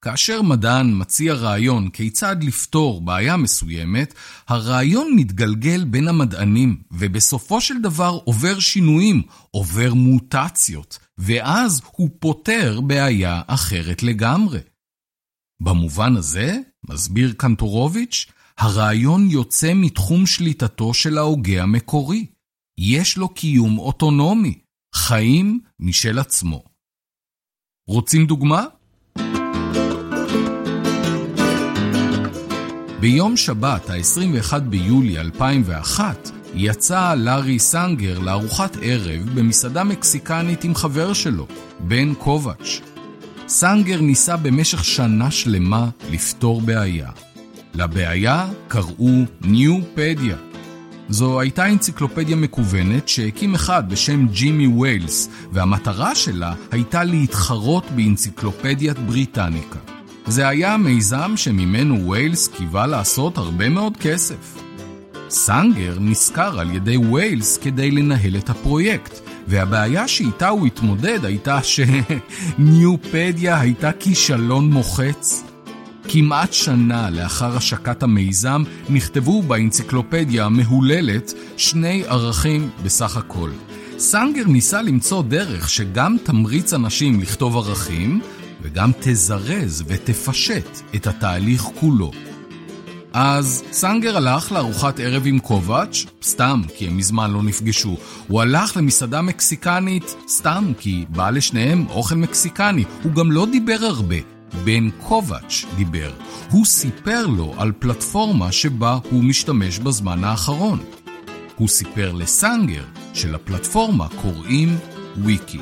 כאשר 0.05 0.43
מדען 0.43 1.01
מציע 1.01 1.35
רעיון 1.35 1.91
כיצד 1.91 2.37
לפתור 2.45 3.01
בעיה 3.01 3.37
מסוימת, 3.37 4.15
הרעיון 4.49 5.13
מתגלגל 5.17 5.85
בין 5.85 6.09
המדענים, 6.09 6.83
ובסופו 6.91 7.61
של 7.61 7.83
דבר 7.83 8.19
עובר 8.25 8.59
שינויים, 8.59 9.23
עובר 9.51 9.95
מוטציות, 9.95 10.99
ואז 11.19 11.81
הוא 11.93 12.11
פותר 12.19 12.81
בעיה 12.81 13.43
אחרת 13.47 14.03
לגמרי. 14.03 14.61
במובן 15.63 16.17
הזה, 16.17 16.59
מסביר 16.89 17.33
קנטורוביץ', 17.37 18.27
הרעיון 18.59 19.31
יוצא 19.31 19.73
מתחום 19.75 20.27
שליטתו 20.27 20.95
של 20.95 21.19
ההוגה 21.19 21.63
המקורי. 21.63 22.27
יש 22.79 23.17
לו 23.17 23.29
קיום 23.29 23.79
אוטונומי, 23.79 24.59
חיים 24.95 25.61
משל 25.81 26.19
עצמו. 26.19 26.65
רוצים 27.89 28.27
דוגמה? 28.27 28.65
ביום 33.01 33.37
שבת, 33.37 33.91
ה-21 33.91 34.59
ביולי 34.59 35.19
2001, 35.19 36.31
יצא 36.55 37.15
לארי 37.15 37.59
סנגר 37.59 38.19
לארוחת 38.19 38.77
ערב 38.83 39.31
במסעדה 39.35 39.85
מקסיקנית 39.85 40.65
עם 40.65 40.75
חבר 40.75 41.13
שלו, 41.13 41.47
בן 41.81 42.15
קובץ'. 42.15 42.81
סנגר 43.49 44.01
ניסה 44.01 44.37
במשך 44.37 44.85
שנה 44.85 45.31
שלמה 45.31 45.89
לפתור 46.11 46.61
בעיה. 46.61 47.11
לבעיה 47.75 48.49
קראו 48.69 49.25
ניופדיה. 49.41 50.48
זו 51.09 51.41
הייתה 51.41 51.69
אנציקלופדיה 51.69 52.37
מקוונת 52.37 53.09
שהקים 53.09 53.55
אחד 53.55 53.91
בשם 53.91 54.27
ג'ימי 54.27 54.67
ויילס, 54.67 55.29
והמטרה 55.53 56.15
שלה 56.15 56.55
הייתה 56.71 57.05
להתחרות 57.05 57.85
באנציקלופדיית 57.91 58.99
בריטניקה. 58.99 59.79
זה 60.27 60.49
היה 60.49 60.77
מיזם 60.77 61.33
שממנו 61.37 62.11
ויילס 62.11 62.49
קיווה 62.49 62.87
לעשות 62.87 63.39
הרבה 63.39 63.69
מאוד 63.69 63.97
כסף. 63.97 64.59
סנגר 65.31 65.97
נשכר 66.01 66.61
על 66.61 66.75
ידי 66.75 66.97
ויילס 66.97 67.57
כדי 67.57 67.91
לנהל 67.91 68.37
את 68.37 68.51
הפרויקט, 68.51 69.19
והבעיה 69.47 70.09
שאיתה 70.09 70.49
הוא 70.49 70.67
התמודד 70.67 71.25
הייתה 71.25 71.61
שניופדיה 72.59 73.61
הייתה 73.61 73.93
כישלון 73.93 74.71
מוחץ. 74.71 75.48
כמעט 76.09 76.53
שנה 76.53 77.11
לאחר 77.11 77.57
השקת 77.57 78.03
המיזם 78.03 78.63
נכתבו 78.89 79.43
באנציקלופדיה 79.43 80.45
המהוללת 80.45 81.33
שני 81.57 82.03
ערכים 82.07 82.71
בסך 82.83 83.17
הכל. 83.17 83.51
סנגר 83.99 84.45
ניסה 84.47 84.83
למצוא 84.83 85.23
דרך 85.23 85.71
שגם 85.71 86.17
תמריץ 86.23 86.75
אנשים 86.75 87.21
לכתוב 87.21 87.57
ערכים, 87.57 88.21
וגם 88.63 88.91
תזרז 89.01 89.85
ותפשט 89.87 90.69
את 90.95 91.07
התהליך 91.07 91.63
כולו. 91.63 92.11
אז 93.13 93.65
סנגר 93.73 94.17
הלך 94.17 94.53
לארוחת 94.53 95.01
ערב 95.01 95.23
עם 95.27 95.39
קובץ', 95.39 96.07
סתם 96.23 96.63
כי 96.77 96.87
הם 96.87 96.97
מזמן 96.97 97.31
לא 97.31 97.43
נפגשו. 97.43 97.97
הוא 98.29 98.41
הלך 98.41 98.77
למסעדה 98.77 99.23
מקסיקנית, 99.23 100.15
סתם 100.29 100.73
כי 100.79 101.05
בא 101.09 101.31
לשניהם 101.31 101.87
אוכל 101.91 102.15
מקסיקני. 102.15 102.85
הוא 103.03 103.13
גם 103.13 103.33
לא 103.33 103.47
דיבר 103.53 103.79
הרבה. 103.81 104.38
בן 104.65 104.91
קובץ' 104.91 105.65
דיבר. 105.77 106.13
הוא 106.51 106.67
סיפר 106.67 107.27
לו 107.27 107.55
על 107.59 107.73
פלטפורמה 107.79 108.53
שבה 108.53 108.99
הוא 109.11 109.25
משתמש 109.25 109.79
בזמן 109.79 110.25
האחרון. 110.25 110.79
הוא 111.57 111.69
סיפר 111.69 112.13
לסנגר 112.13 112.85
שלפלטפורמה 113.15 114.09
קוראים 114.09 114.77
וויקי. 115.17 115.61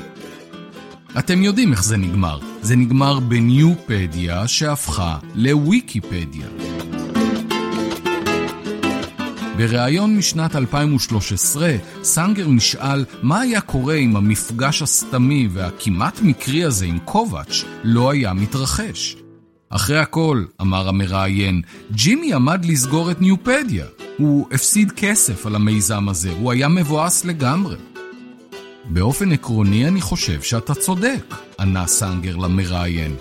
אתם 1.19 1.43
יודעים 1.43 1.71
איך 1.71 1.83
זה 1.83 1.97
נגמר. 1.97 2.39
זה 2.61 2.75
נגמר 2.75 3.19
בניופדיה 3.19 4.47
שהפכה 4.47 5.17
לוויקיפדיה. 5.35 6.76
בריאיון 9.57 10.17
משנת 10.17 10.55
2013, 10.55 11.75
סנגר 12.03 12.47
נשאל 12.47 13.05
מה 13.21 13.39
היה 13.39 13.61
קורה 13.61 13.95
אם 13.95 14.15
המפגש 14.15 14.81
הסתמי 14.81 15.47
והכמעט 15.51 16.21
מקרי 16.21 16.63
הזה 16.63 16.85
עם 16.85 16.99
קובץ' 16.99 17.63
לא 17.83 18.11
היה 18.11 18.33
מתרחש. 18.33 19.15
אחרי 19.69 19.99
הכל, 19.99 20.43
אמר 20.61 20.87
המראיין, 20.87 21.61
ג'ימי 21.91 22.33
עמד 22.33 22.65
לסגור 22.65 23.11
את 23.11 23.21
ניופדיה. 23.21 23.85
הוא 24.17 24.47
הפסיד 24.51 24.91
כסף 24.91 25.45
על 25.45 25.55
המיזם 25.55 26.09
הזה, 26.09 26.31
הוא 26.31 26.51
היה 26.51 26.67
מבואס 26.67 27.25
לגמרי. 27.25 27.75
באופן 28.85 29.31
עקרוני 29.31 29.87
אני 29.87 30.01
חושב 30.01 30.41
שאתה 30.41 30.75
צודק, 30.75 31.35
ענה 31.59 31.87
סנגר 31.87 32.35
למראיין. 32.35 33.15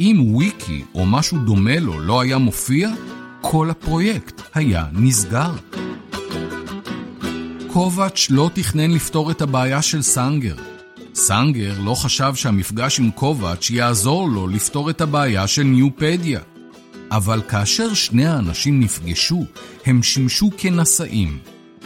אם 0.00 0.16
וויקי 0.20 0.84
או 0.94 1.06
משהו 1.06 1.38
דומה 1.38 1.78
לו 1.78 2.00
לא 2.00 2.20
היה 2.20 2.38
מופיע, 2.38 2.90
כל 3.40 3.70
הפרויקט 3.70 4.42
היה 4.54 4.84
נסגר. 4.92 5.52
קובץ' 7.72 8.26
לא 8.30 8.50
תכנן 8.54 8.90
לפתור 8.90 9.30
את 9.30 9.42
הבעיה 9.42 9.82
של 9.82 10.02
סנגר. 10.02 10.56
סנגר 11.14 11.74
לא 11.80 11.94
חשב 11.94 12.32
שהמפגש 12.34 13.00
עם 13.00 13.10
קובץ' 13.10 13.70
יעזור 13.70 14.28
לו 14.28 14.48
לפתור 14.48 14.90
את 14.90 15.00
הבעיה 15.00 15.46
של 15.46 15.62
ניופדיה. 15.62 16.40
אבל 17.10 17.42
כאשר 17.48 17.94
שני 17.94 18.26
האנשים 18.26 18.80
נפגשו, 18.80 19.44
הם 19.86 20.02
שימשו 20.02 20.50
כנשאים. 20.56 21.38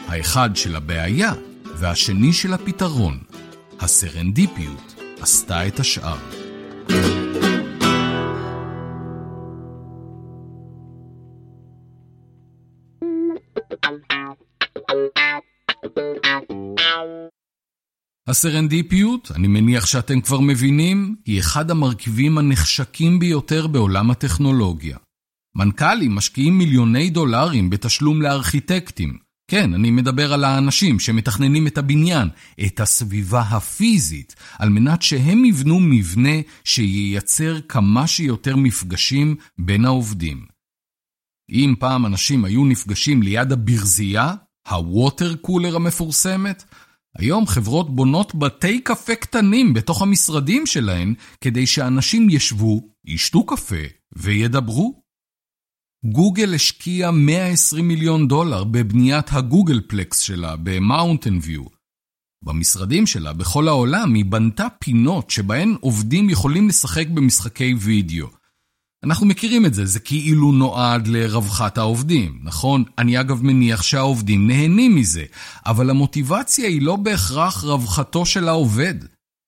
האחד 0.08 0.50
של 0.54 0.76
הבעיה 0.76 1.32
והשני 1.76 2.32
של 2.32 2.52
הפתרון. 2.52 3.18
הסרנדיפיות 3.80 4.94
עשתה 5.20 5.66
את 5.66 5.80
השאר. 5.80 6.18
הסרנדיפיות, 18.32 19.30
אני 19.34 19.48
מניח 19.48 19.86
שאתם 19.86 20.20
כבר 20.20 20.40
מבינים, 20.40 21.16
היא 21.24 21.40
אחד 21.40 21.70
המרכיבים 21.70 22.38
הנחשקים 22.38 23.18
ביותר 23.18 23.66
בעולם 23.66 24.10
הטכנולוגיה. 24.10 24.96
מנכ"לים 25.56 26.14
משקיעים 26.14 26.58
מיליוני 26.58 27.10
דולרים 27.10 27.70
בתשלום 27.70 28.22
לארכיטקטים, 28.22 29.18
כן, 29.50 29.74
אני 29.74 29.90
מדבר 29.90 30.32
על 30.32 30.44
האנשים 30.44 31.00
שמתכננים 31.00 31.66
את 31.66 31.78
הבניין, 31.78 32.28
את 32.66 32.80
הסביבה 32.80 33.40
הפיזית, 33.40 34.34
על 34.58 34.68
מנת 34.68 35.02
שהם 35.02 35.44
יבנו 35.44 35.80
מבנה 35.80 36.36
שייצר 36.64 37.60
כמה 37.60 38.06
שיותר 38.06 38.56
מפגשים 38.56 39.36
בין 39.58 39.84
העובדים. 39.84 40.46
אם 41.50 41.74
פעם 41.78 42.06
אנשים 42.06 42.44
היו 42.44 42.64
נפגשים 42.64 43.22
ליד 43.22 43.52
הברזייה, 43.52 44.34
ה 44.68 44.79
water 44.79 45.34
cooler 45.34 45.76
המפורסמת, 45.76 46.64
היום 47.18 47.46
חברות 47.46 47.94
בונות 47.94 48.34
בתי 48.34 48.80
קפה 48.80 49.14
קטנים 49.14 49.74
בתוך 49.74 50.02
המשרדים 50.02 50.66
שלהן, 50.66 51.14
כדי 51.40 51.66
שאנשים 51.66 52.30
ישבו, 52.30 52.88
ישתו 53.04 53.46
קפה 53.46 53.84
וידברו. 54.16 55.02
גוגל 56.04 56.54
השקיעה 56.54 57.10
120 57.10 57.88
מיליון 57.88 58.28
דולר 58.28 58.64
בבניית 58.64 59.26
ה 59.30 59.80
Googleplex 59.88 60.18
שלה 60.18 60.56
במאונטן 60.56 61.38
ויו. 61.42 61.64
במשרדים 62.44 63.06
שלה 63.06 63.32
בכל 63.32 63.68
העולם 63.68 64.14
היא 64.14 64.24
בנתה 64.24 64.66
פינות 64.78 65.30
שבהן 65.30 65.76
עובדים 65.80 66.30
יכולים 66.30 66.68
לשחק 66.68 67.06
במשחקי 67.08 67.74
וידאו. 67.74 68.41
אנחנו 69.04 69.26
מכירים 69.26 69.66
את 69.66 69.74
זה, 69.74 69.86
זה 69.86 70.00
כאילו 70.00 70.52
נועד 70.52 71.06
לרווחת 71.06 71.78
העובדים, 71.78 72.40
נכון? 72.42 72.84
אני 72.98 73.20
אגב 73.20 73.42
מניח 73.42 73.82
שהעובדים 73.82 74.46
נהנים 74.46 74.96
מזה, 74.96 75.24
אבל 75.66 75.90
המוטיבציה 75.90 76.68
היא 76.68 76.82
לא 76.82 76.96
בהכרח 76.96 77.64
רווחתו 77.64 78.26
של 78.26 78.48
העובד, 78.48 78.94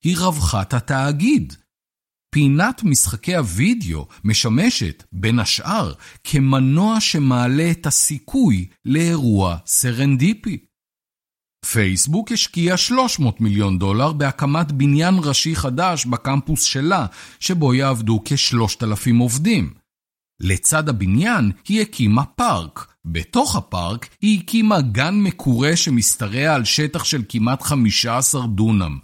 היא 0.04 0.16
רווחת 0.18 0.74
התאגיד. 0.74 1.52
פינת 2.34 2.82
משחקי 2.84 3.36
הוידאו 3.36 4.06
משמשת, 4.24 5.04
בין 5.12 5.38
השאר, 5.38 5.92
כמנוע 6.24 7.00
שמעלה 7.00 7.70
את 7.70 7.86
הסיכוי 7.86 8.66
לאירוע 8.84 9.56
סרנדיפי. 9.66 10.58
פייסבוק 11.72 12.32
השקיעה 12.32 12.76
300 12.76 13.40
מיליון 13.40 13.78
דולר 13.78 14.12
בהקמת 14.12 14.72
בניין 14.72 15.14
ראשי 15.24 15.56
חדש 15.56 16.06
בקמפוס 16.06 16.62
שלה, 16.62 17.06
שבו 17.40 17.74
יעבדו 17.74 18.22
כ-3,000 18.24 19.20
עובדים. 19.20 19.74
לצד 20.40 20.88
הבניין 20.88 21.52
היא 21.68 21.82
הקימה 21.82 22.24
פארק. 22.24 22.94
בתוך 23.04 23.56
הפארק 23.56 24.08
היא 24.20 24.40
הקימה 24.40 24.80
גן 24.80 25.14
מקורה 25.14 25.76
שמשתרע 25.76 26.54
על 26.54 26.64
שטח 26.64 27.04
של 27.04 27.22
כמעט 27.28 27.62
15 27.62 28.46
דונם. 28.46 28.98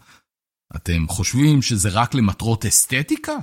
אתם 0.77 1.09
חושבים 1.09 1.63
שזה 1.63 1.89
רק 1.89 2.15
למטרות 2.15 2.67
אסתטיקה? 2.67 3.37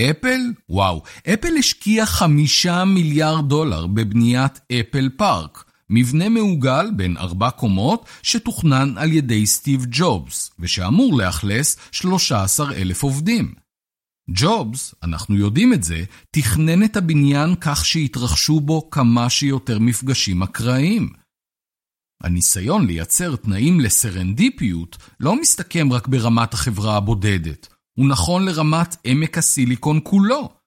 אפל? 0.00 0.40
וואו, 0.68 1.02
אפל 1.34 1.56
השקיע 1.58 2.06
חמישה 2.06 2.84
מיליארד 2.84 3.48
דולר 3.48 3.86
בבניית 3.86 4.60
אפל 4.72 5.08
פארק, 5.16 5.67
מבנה 5.90 6.28
מעוגל 6.28 6.90
בין 6.96 7.16
ארבע 7.16 7.50
קומות 7.50 8.06
שתוכנן 8.22 8.94
על 8.98 9.12
ידי 9.12 9.46
סטיב 9.46 9.86
ג'ובס, 9.90 10.50
ושאמור 10.58 11.18
לאכלס 11.18 11.76
13 11.92 12.74
אלף 12.74 13.02
עובדים. 13.02 13.54
ג'ובס, 14.30 14.94
אנחנו 15.02 15.36
יודעים 15.36 15.72
את 15.72 15.82
זה, 15.82 16.04
תכנן 16.30 16.82
את 16.82 16.96
הבניין 16.96 17.54
כך 17.60 17.86
שיתרחשו 17.86 18.60
בו 18.60 18.90
כמה 18.90 19.30
שיותר 19.30 19.78
מפגשים 19.78 20.42
אקראיים. 20.42 21.08
הניסיון 22.22 22.86
לייצר 22.86 23.36
תנאים 23.36 23.80
לסרנדיפיות 23.80 24.96
לא 25.20 25.40
מסתכם 25.40 25.92
רק 25.92 26.08
ברמת 26.08 26.54
החברה 26.54 26.96
הבודדת, 26.96 27.68
הוא 27.98 28.08
נכון 28.08 28.44
לרמת 28.44 28.96
עמק 29.04 29.38
הסיליקון 29.38 30.00
כולו. 30.02 30.57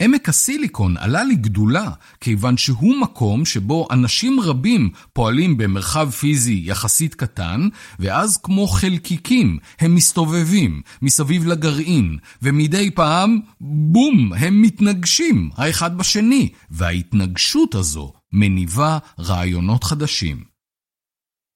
עמק 0.00 0.28
הסיליקון 0.28 0.96
עלה 0.96 1.24
לגדולה, 1.24 1.90
כיוון 2.20 2.56
שהוא 2.56 3.00
מקום 3.00 3.44
שבו 3.44 3.88
אנשים 3.90 4.40
רבים 4.40 4.90
פועלים 5.12 5.56
במרחב 5.56 6.10
פיזי 6.10 6.62
יחסית 6.64 7.14
קטן, 7.14 7.68
ואז 7.98 8.36
כמו 8.36 8.66
חלקיקים 8.66 9.58
הם 9.78 9.94
מסתובבים 9.94 10.82
מסביב 11.02 11.46
לגרעין, 11.46 12.18
ומדי 12.42 12.90
פעם, 12.90 13.40
בום, 13.60 14.32
הם 14.32 14.62
מתנגשים 14.62 15.50
האחד 15.56 15.98
בשני, 15.98 16.48
וההתנגשות 16.70 17.74
הזו 17.74 18.12
מניבה 18.32 18.98
רעיונות 19.18 19.84
חדשים. 19.84 20.57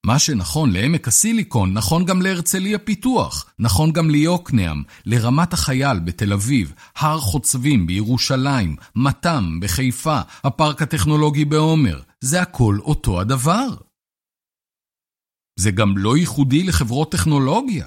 מה 0.06 0.18
שנכון 0.18 0.72
לעמק 0.72 1.08
הסיליקון, 1.08 1.72
נכון 1.72 2.04
גם 2.04 2.22
להרצליה 2.22 2.78
פיתוח, 2.78 3.46
נכון 3.58 3.92
גם 3.92 4.10
ליוקנעם, 4.10 4.82
לרמת 5.06 5.52
החייל 5.52 5.98
בתל 5.98 6.32
אביב, 6.32 6.72
הר 6.96 7.20
חוצבים 7.20 7.86
בירושלים, 7.86 8.76
מתם 8.96 9.58
בחיפה, 9.60 10.20
הפארק 10.44 10.82
הטכנולוגי 10.82 11.44
בעומר. 11.44 12.00
זה 12.20 12.42
הכל 12.42 12.78
אותו 12.80 13.20
הדבר. 13.20 13.68
זה 15.58 15.70
גם 15.70 15.98
לא 15.98 16.16
ייחודי 16.16 16.62
לחברות 16.62 17.12
טכנולוגיה. 17.12 17.86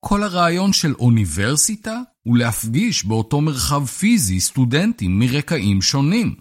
כל 0.00 0.22
הרעיון 0.22 0.72
של 0.72 0.94
אוניברסיטה 0.94 2.00
הוא 2.22 2.38
להפגיש 2.38 3.04
באותו 3.04 3.40
מרחב 3.40 3.86
פיזי 3.86 4.40
סטודנטים 4.40 5.18
מרקעים 5.18 5.82
שונים. 5.82 6.34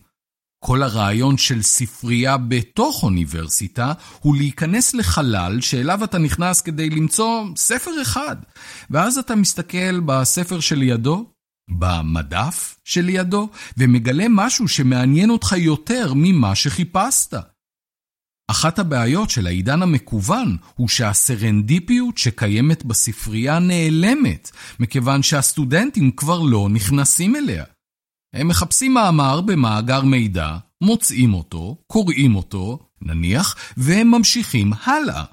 כל 0.66 0.84
הרעיון 0.84 1.38
של 1.38 1.62
ספרייה 1.62 2.38
בתוך 2.38 3.04
אוניברסיטה 3.04 3.94
הוא 4.20 4.36
להיכנס 4.36 4.94
לחלל 4.94 5.62
שאליו 5.62 6.04
אתה 6.04 6.18
נכנס 6.18 6.62
כדי 6.62 6.90
למצוא 6.90 7.44
ספר 7.56 7.92
אחד. 8.02 8.36
ואז 8.90 9.18
אתה 9.18 9.36
מסתכל 9.36 10.00
בספר 10.00 10.60
שלידו, 10.60 11.26
במדף 11.70 12.80
שלידו, 12.84 13.50
ומגלה 13.78 14.26
משהו 14.30 14.68
שמעניין 14.68 15.30
אותך 15.30 15.56
יותר 15.58 16.14
ממה 16.16 16.56
שחיפשת. 16.56 17.34
אחת 18.52 18.80
הבעיות 18.80 19.30
של 19.30 19.48
העידן 19.48 19.82
המקוון 19.82 20.58
הוא 20.76 20.88
שהסרנדיפיות 20.88 22.18
שקיימת 22.18 22.86
בספרייה 22.86 23.60
נעלמת, 23.60 24.52
מכיוון 24.80 25.24
שהסטודנטים 25.24 26.12
כבר 26.12 26.42
לא 26.42 26.68
נכנסים 26.70 27.36
אליה. 27.36 27.64
הם 28.34 28.48
מחפשים 28.48 28.94
מאמר 28.94 29.42
במאגר 29.42 30.02
מידע, 30.02 30.58
מוצאים 30.82 31.34
אותו, 31.34 31.78
קוראים 31.88 32.36
אותו, 32.36 32.80
נניח, 33.02 33.56
והם 33.78 34.12
ממשיכים 34.12 34.72
הלאה. 34.84 35.24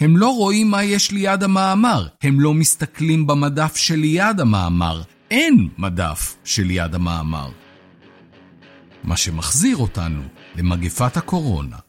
הם 0.00 0.16
לא 0.16 0.28
רואים 0.28 0.70
מה 0.70 0.84
יש 0.84 1.10
ליד 1.10 1.42
המאמר, 1.42 2.06
הם 2.22 2.40
לא 2.40 2.54
מסתכלים 2.54 3.26
במדף 3.26 3.76
שליד 3.76 4.40
המאמר, 4.40 5.02
אין 5.30 5.68
מדף 5.78 6.36
שליד 6.44 6.94
המאמר. 6.94 7.50
מה 9.04 9.16
שמחזיר 9.16 9.76
אותנו 9.76 10.22
למגפת 10.56 11.16
הקורונה. 11.16 11.85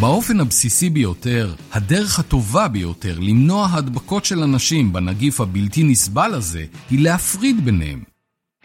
באופן 0.00 0.40
הבסיסי 0.40 0.90
ביותר, 0.90 1.54
הדרך 1.72 2.18
הטובה 2.18 2.68
ביותר 2.68 3.18
למנוע 3.18 3.68
הדבקות 3.72 4.24
של 4.24 4.42
אנשים 4.42 4.92
בנגיף 4.92 5.40
הבלתי 5.40 5.82
נסבל 5.82 6.34
הזה, 6.34 6.64
היא 6.90 7.00
להפריד 7.00 7.64
ביניהם. 7.64 8.02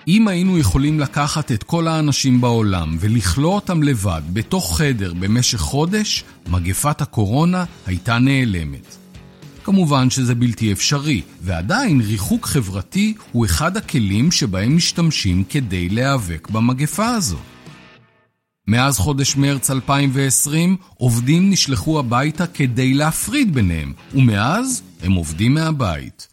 אם 0.07 0.27
היינו 0.27 0.57
יכולים 0.57 0.99
לקחת 0.99 1.51
את 1.51 1.63
כל 1.63 1.87
האנשים 1.87 2.41
בעולם 2.41 2.97
ולכלוא 2.99 3.55
אותם 3.55 3.83
לבד 3.83 4.21
בתוך 4.33 4.77
חדר 4.77 5.13
במשך 5.13 5.59
חודש, 5.59 6.23
מגפת 6.47 7.01
הקורונה 7.01 7.65
הייתה 7.85 8.17
נעלמת. 8.19 8.95
כמובן 9.63 10.09
שזה 10.09 10.35
בלתי 10.35 10.71
אפשרי, 10.71 11.21
ועדיין 11.41 12.01
ריחוק 12.01 12.45
חברתי 12.45 13.13
הוא 13.31 13.45
אחד 13.45 13.77
הכלים 13.77 14.31
שבהם 14.31 14.75
משתמשים 14.75 15.43
כדי 15.43 15.89
להיאבק 15.89 16.49
במגפה 16.49 17.07
הזו. 17.07 17.37
מאז 18.67 18.99
חודש 18.99 19.35
מרץ 19.35 19.71
2020, 19.71 20.77
עובדים 20.97 21.49
נשלחו 21.49 21.99
הביתה 21.99 22.47
כדי 22.47 22.93
להפריד 22.93 23.53
ביניהם, 23.53 23.93
ומאז 24.13 24.81
הם 25.01 25.11
עובדים 25.11 25.53
מהבית. 25.53 26.27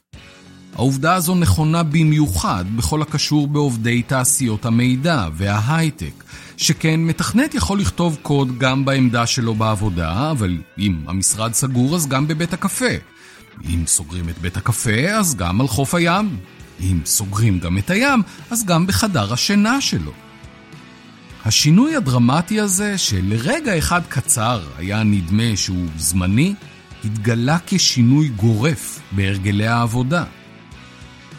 העובדה 0.74 1.14
הזו 1.14 1.34
נכונה 1.34 1.82
במיוחד 1.82 2.64
בכל 2.76 3.02
הקשור 3.02 3.48
בעובדי 3.48 4.02
תעשיות 4.02 4.66
המידע 4.66 5.28
וההייטק, 5.34 6.24
שכן 6.56 7.00
מתכנת 7.00 7.54
יכול 7.54 7.80
לכתוב 7.80 8.18
קוד 8.22 8.58
גם 8.58 8.84
בעמדה 8.84 9.26
שלו 9.26 9.54
בעבודה, 9.54 10.30
אבל 10.30 10.58
אם 10.78 10.96
המשרד 11.06 11.52
סגור 11.54 11.96
אז 11.96 12.06
גם 12.06 12.28
בבית 12.28 12.52
הקפה. 12.52 12.94
אם 13.68 13.82
סוגרים 13.86 14.28
את 14.28 14.38
בית 14.38 14.56
הקפה 14.56 15.10
אז 15.10 15.36
גם 15.36 15.60
על 15.60 15.68
חוף 15.68 15.94
הים. 15.94 16.36
אם 16.80 17.00
סוגרים 17.04 17.58
גם 17.58 17.78
את 17.78 17.90
הים 17.90 18.22
אז 18.50 18.64
גם 18.64 18.86
בחדר 18.86 19.32
השינה 19.32 19.80
שלו. 19.80 20.12
השינוי 21.50 21.96
הדרמטי 21.96 22.60
הזה, 22.60 22.98
שלרגע 22.98 23.78
אחד 23.78 24.00
קצר 24.08 24.60
היה 24.78 25.02
נדמה 25.02 25.56
שהוא 25.56 25.86
זמני, 25.96 26.54
התגלה 27.04 27.58
כשינוי 27.66 28.28
גורף 28.28 29.00
בהרגלי 29.12 29.66
העבודה. 29.66 30.24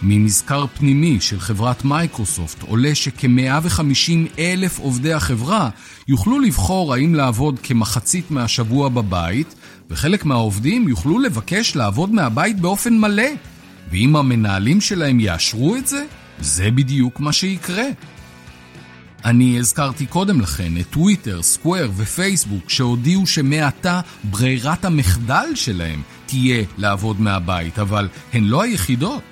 ממזכר 0.04 0.65
פנימי 0.67 1.17
של 1.21 1.39
חברת 1.39 1.86
מייקרוסופט 1.86 2.62
עולה 2.62 2.95
שכ-150 2.95 4.39
אלף 4.39 4.80
עובדי 4.80 5.13
החברה 5.13 5.69
יוכלו 6.08 6.39
לבחור 6.39 6.93
האם 6.93 7.15
לעבוד 7.15 7.60
כמחצית 7.63 8.32
מהשבוע 8.32 8.89
בבית, 8.89 9.56
וחלק 9.89 10.26
מהעובדים 10.26 10.88
יוכלו 10.88 11.19
לבקש 11.19 11.76
לעבוד 11.76 12.12
מהבית 12.13 12.60
באופן 12.60 12.97
מלא. 12.97 13.30
ואם 13.91 14.15
המנהלים 14.15 14.82
שלהם 14.82 15.19
יאשרו 15.19 15.76
את 15.76 15.88
זה, 15.88 16.06
זה 16.39 16.71
בדיוק 16.71 17.19
מה 17.19 17.34
שיקרה. 17.34 17.86
אני 19.25 19.60
הזכרתי 19.60 20.05
קודם 20.05 20.41
לכן 20.41 20.77
את 20.79 20.86
טוויטר, 20.89 21.41
Square 21.41 21.89
ופייסבוק 21.95 22.69
שהודיעו 22.69 23.27
שמעתה 23.27 24.01
ברירת 24.23 24.86
המחדל 24.86 25.47
שלהם 25.55 26.01
תהיה 26.25 26.63
לעבוד 26.77 27.21
מהבית, 27.21 27.79
אבל 27.79 28.07
הן 28.34 28.43
לא 28.43 28.62
היחידות. 28.62 29.23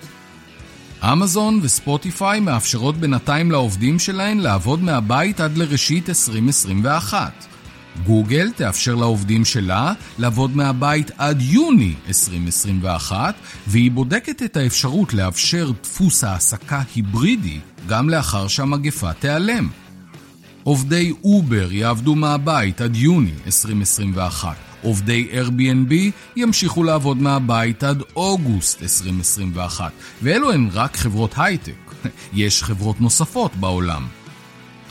אמזון 1.03 1.59
וספוטיפיי 1.63 2.39
מאפשרות 2.39 2.97
בינתיים 2.97 3.51
לעובדים 3.51 3.99
שלהן 3.99 4.37
לעבוד 4.39 4.83
מהבית 4.83 5.39
עד 5.39 5.57
לראשית 5.57 6.09
2021. 6.09 7.45
גוגל 8.05 8.51
תאפשר 8.51 8.95
לעובדים 8.95 9.45
שלה 9.45 9.93
לעבוד 10.19 10.55
מהבית 10.55 11.11
עד 11.17 11.41
יוני 11.41 11.93
2021, 12.07 13.35
והיא 13.67 13.91
בודקת 13.91 14.43
את 14.43 14.57
האפשרות 14.57 15.13
לאפשר 15.13 15.71
דפוס 15.83 16.23
העסקה 16.23 16.81
היברידי 16.95 17.59
גם 17.87 18.09
לאחר 18.09 18.47
שהמגפה 18.47 19.13
תיעלם. 19.13 19.69
עובדי 20.69 21.13
אובר 21.23 21.71
יעבדו 21.71 22.15
מהבית 22.15 22.81
עד 22.81 22.95
יוני 22.95 23.31
2021. 23.45 24.55
עובדי 24.81 25.27
Airbnb 25.31 25.93
ימשיכו 26.35 26.83
לעבוד 26.83 27.17
מהבית 27.17 27.83
עד 27.83 28.03
אוגוסט 28.15 28.83
2021. 28.83 29.91
ואלו 30.21 30.51
הן 30.51 30.69
רק 30.73 30.97
חברות 30.97 31.33
הייטק. 31.37 31.93
יש 32.33 32.63
חברות 32.63 33.01
נוספות 33.01 33.55
בעולם. 33.55 34.07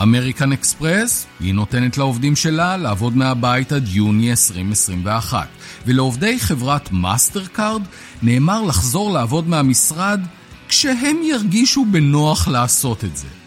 אמריקן 0.03 0.53
אקספרס, 0.53 1.27
היא 1.41 1.55
נותנת 1.55 1.99
לעובדים 1.99 2.37
שלה 2.37 2.77
לעבוד 2.77 3.17
מהבית 3.17 3.73
עד 3.73 3.89
יוני 3.89 4.31
2021, 4.31 5.49
ולעובדי 5.87 6.39
חברת 6.39 6.93
מאסטר 6.93 7.47
קארד 7.47 7.83
נאמר 8.23 8.63
לחזור 8.63 9.13
לעבוד 9.13 9.49
מהמשרד 9.49 10.21
כשהם 10.69 11.17
ירגישו 11.23 11.85
בנוח 11.85 12.49
לעשות 12.49 13.05
את 13.05 13.17
זה. 13.17 13.38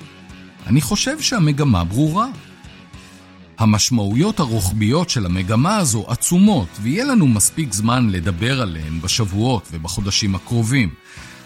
אני 0.68 0.82
חושב 0.82 1.22
שהמגמה 1.22 1.84
ברורה. 1.84 2.28
המשמעויות 3.58 4.40
הרוחביות 4.40 5.10
של 5.10 5.26
המגמה 5.26 5.78
הזו 5.78 6.06
עצומות, 6.08 6.68
ויהיה 6.82 7.06
לנו 7.06 7.28
מספיק 7.28 7.74
זמן 7.74 8.10
לדבר 8.10 8.62
עליהן 8.62 9.02
בשבועות 9.02 9.68
ובחודשים 9.72 10.36
הקרובים. 10.36 10.90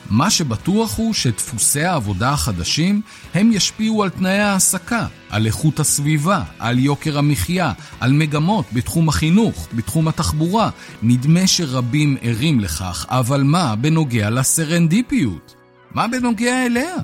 מה 0.09 0.29
שבטוח 0.29 0.97
הוא 0.97 1.13
שדפוסי 1.13 1.83
העבודה 1.83 2.29
החדשים 2.31 3.01
הם 3.33 3.51
ישפיעו 3.51 4.03
על 4.03 4.09
תנאי 4.09 4.39
ההעסקה, 4.39 5.07
על 5.29 5.45
איכות 5.45 5.79
הסביבה, 5.79 6.43
על 6.59 6.79
יוקר 6.79 7.17
המחיה, 7.17 7.73
על 7.99 8.11
מגמות 8.13 8.65
בתחום 8.73 9.09
החינוך, 9.09 9.67
בתחום 9.73 10.07
התחבורה. 10.07 10.69
נדמה 11.01 11.47
שרבים 11.47 12.17
ערים 12.21 12.59
לכך, 12.59 13.05
אבל 13.09 13.43
מה 13.43 13.75
בנוגע 13.75 14.29
לסרנדיפיות? 14.29 15.55
מה 15.91 16.07
בנוגע 16.07 16.65
אליה? 16.65 16.95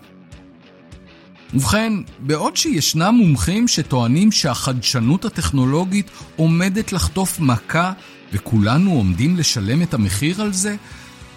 ובכן, 1.53 1.93
בעוד 2.19 2.57
שישנם 2.57 3.15
מומחים 3.17 3.67
שטוענים 3.67 4.31
שהחדשנות 4.31 5.25
הטכנולוגית 5.25 6.09
עומדת 6.35 6.93
לחטוף 6.93 7.39
מכה 7.39 7.93
וכולנו 8.33 8.91
עומדים 8.91 9.37
לשלם 9.37 9.81
את 9.81 9.93
המחיר 9.93 10.41
על 10.41 10.53
זה, 10.53 10.75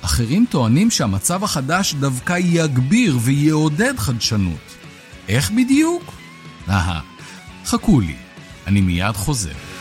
אחרים 0.02 0.44
טוענים 0.50 0.90
שהמצב 0.90 1.44
החדש 1.44 1.94
דווקא 1.94 2.38
יגביר 2.38 3.18
ויעודד 3.20 3.98
חדשנות. 3.98 4.74
איך 5.28 5.50
בדיוק? 5.50 6.12
אהה, 6.68 7.00
חכו 7.66 8.00
לי, 8.00 8.14
אני 8.66 8.80
מיד 8.80 9.12
חוזר. 9.12 9.73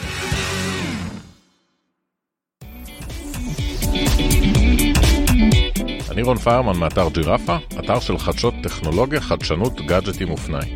אני 6.14 6.22
רון 6.22 6.38
פיירמן 6.38 6.78
מאתר 6.78 7.08
ג'ירפה, 7.14 7.58
אתר 7.80 8.00
של 8.00 8.18
חדשות 8.18 8.54
טכנולוגיה, 8.64 9.22
חדשנות, 9.22 9.82
גאדג'טים 9.82 10.32
ופנאי. 10.32 10.76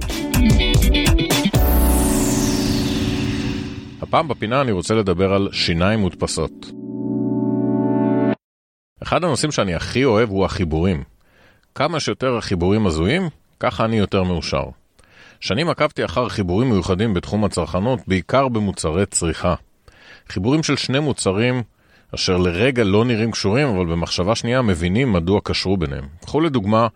הפעם 4.02 4.28
בפינה 4.28 4.62
אני 4.62 4.72
רוצה 4.72 4.96
לדבר 4.96 5.34
על 5.34 5.50
שיניים 5.52 6.00
מודפסות. 6.00 6.72
אחד 9.04 9.24
הנושאים 9.24 9.52
שאני 9.52 9.76
הכי 9.76 10.06
אוהב 10.06 10.30
הוא 10.30 10.46
החיבורים. 10.46 11.04
כמה 11.76 12.00
שיותר 12.00 12.42
חיבורים 12.42 12.88
הזויים, 12.88 13.30
ככה 13.60 13.86
אני 13.86 13.96
יותר 13.96 14.24
מאושר. 14.24 14.64
שנים 15.40 15.70
עקבתי 15.70 16.06
אחר 16.06 16.30
חיבורים 16.30 16.70
מיוחדים 16.70 17.14
בתחום 17.14 17.46
הצרכנות, 17.46 18.00
בעיקר 18.08 18.48
במוצרי 18.48 19.06
צריכה. 19.06 19.56
חיבורים 20.30 20.64
של 20.64 20.76
שני 20.76 21.00
מוצרים 21.00 21.64
אשר 22.16 22.38
לרגע 22.38 22.84
לא 22.84 23.06
נראים 23.06 23.32
קשורים, 23.32 23.68
אבל 23.68 23.86
במחשבה 23.86 24.36
שנייה 24.36 24.62
מבינים 24.62 25.14
מדוע 25.14 25.42
קשרו 25.44 25.78
ביניהם. 25.78 26.08
קחו 26.22 26.42
לדוגמה 26.42 26.88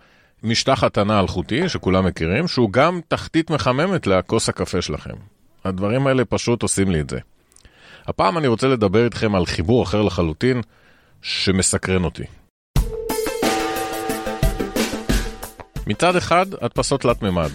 משטח 0.44 0.84
התנה 0.84 1.20
אלחוטי, 1.20 1.70
שכולם 1.70 2.06
מכירים, 2.06 2.48
שהוא 2.48 2.72
גם 2.72 3.00
תחתית 3.08 3.50
מחממת 3.50 4.08
לכוס 4.08 4.50
הקפה 4.50 4.82
שלכם. 4.82 5.14
הדברים 5.66 6.08
האלה 6.08 6.26
פשוט 6.26 6.64
עושים 6.64 6.92
לי 6.92 7.00
את 7.00 7.10
זה. 7.10 7.20
הפעם 8.08 8.38
אני 8.38 8.48
רוצה 8.48 8.68
לדבר 8.68 9.06
איתכם 9.06 9.36
על 9.36 9.46
חיבור 9.46 9.84
אחר 9.84 10.02
לחלוטין, 10.02 10.62
שמסקרן 11.22 12.04
אותי. 12.04 12.24
מצד 15.88 16.16
אחד, 16.16 16.46
הדפסות 16.62 17.02
תלת 17.02 17.22
מימד. 17.22 17.52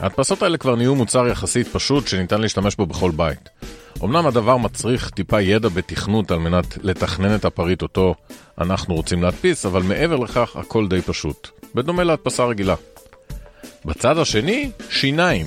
ההדפסות 0.00 0.42
האלה 0.42 0.58
כבר 0.58 0.76
נהיו 0.76 0.94
מוצר 0.94 1.26
יחסית 1.26 1.68
פשוט 1.68 2.08
שניתן 2.08 2.40
להשתמש 2.40 2.76
בו 2.76 2.86
בכל 2.86 3.10
בית. 3.10 3.48
אמנם 4.02 4.26
הדבר 4.26 4.56
מצריך 4.56 5.10
טיפה 5.10 5.40
ידע 5.40 5.68
בתכנות 5.68 6.30
על 6.30 6.38
מנת 6.38 6.78
לתכנן 6.82 7.34
את 7.34 7.44
הפריט 7.44 7.82
אותו 7.82 8.14
אנחנו 8.58 8.94
רוצים 8.94 9.22
להדפיס, 9.22 9.66
אבל 9.66 9.82
מעבר 9.82 10.16
לכך 10.16 10.56
הכל 10.56 10.88
די 10.88 11.02
פשוט. 11.02 11.48
בדומה 11.74 12.04
להדפסה 12.04 12.44
רגילה. 12.44 12.74
בצד 13.84 14.18
השני, 14.18 14.70
שיניים. 14.90 15.46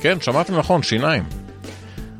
כן, 0.00 0.20
שמעתם 0.20 0.56
נכון, 0.56 0.82
שיניים. 0.82 1.22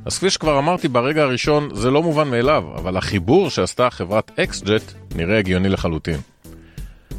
אז 0.04 0.18
כפי 0.18 0.30
שכבר 0.30 0.58
אמרתי 0.58 0.88
ברגע 0.88 1.22
הראשון, 1.22 1.68
זה 1.74 1.90
לא 1.90 2.02
מובן 2.02 2.28
מאליו, 2.28 2.64
אבל 2.76 2.96
החיבור 2.96 3.50
שעשתה 3.50 3.90
חברת 3.90 4.38
XJet 4.40 4.92
נראה 5.14 5.38
הגיוני 5.38 5.68
לחלוטין. 5.68 6.20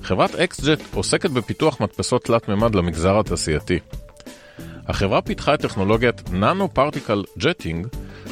חברת 0.03 0.35
XJet 0.35 0.79
עוסקת 0.93 1.29
בפיתוח 1.29 1.81
מדפסות 1.81 2.23
תלת 2.23 2.49
מימד 2.49 2.75
למגזר 2.75 3.19
התעשייתי. 3.19 3.79
החברה 4.87 5.21
פיתחה 5.21 5.53
את 5.53 5.61
טכנולוגיית 5.61 6.29
nano 6.31 6.73
particle 6.73 7.23
jetting, 7.37 7.87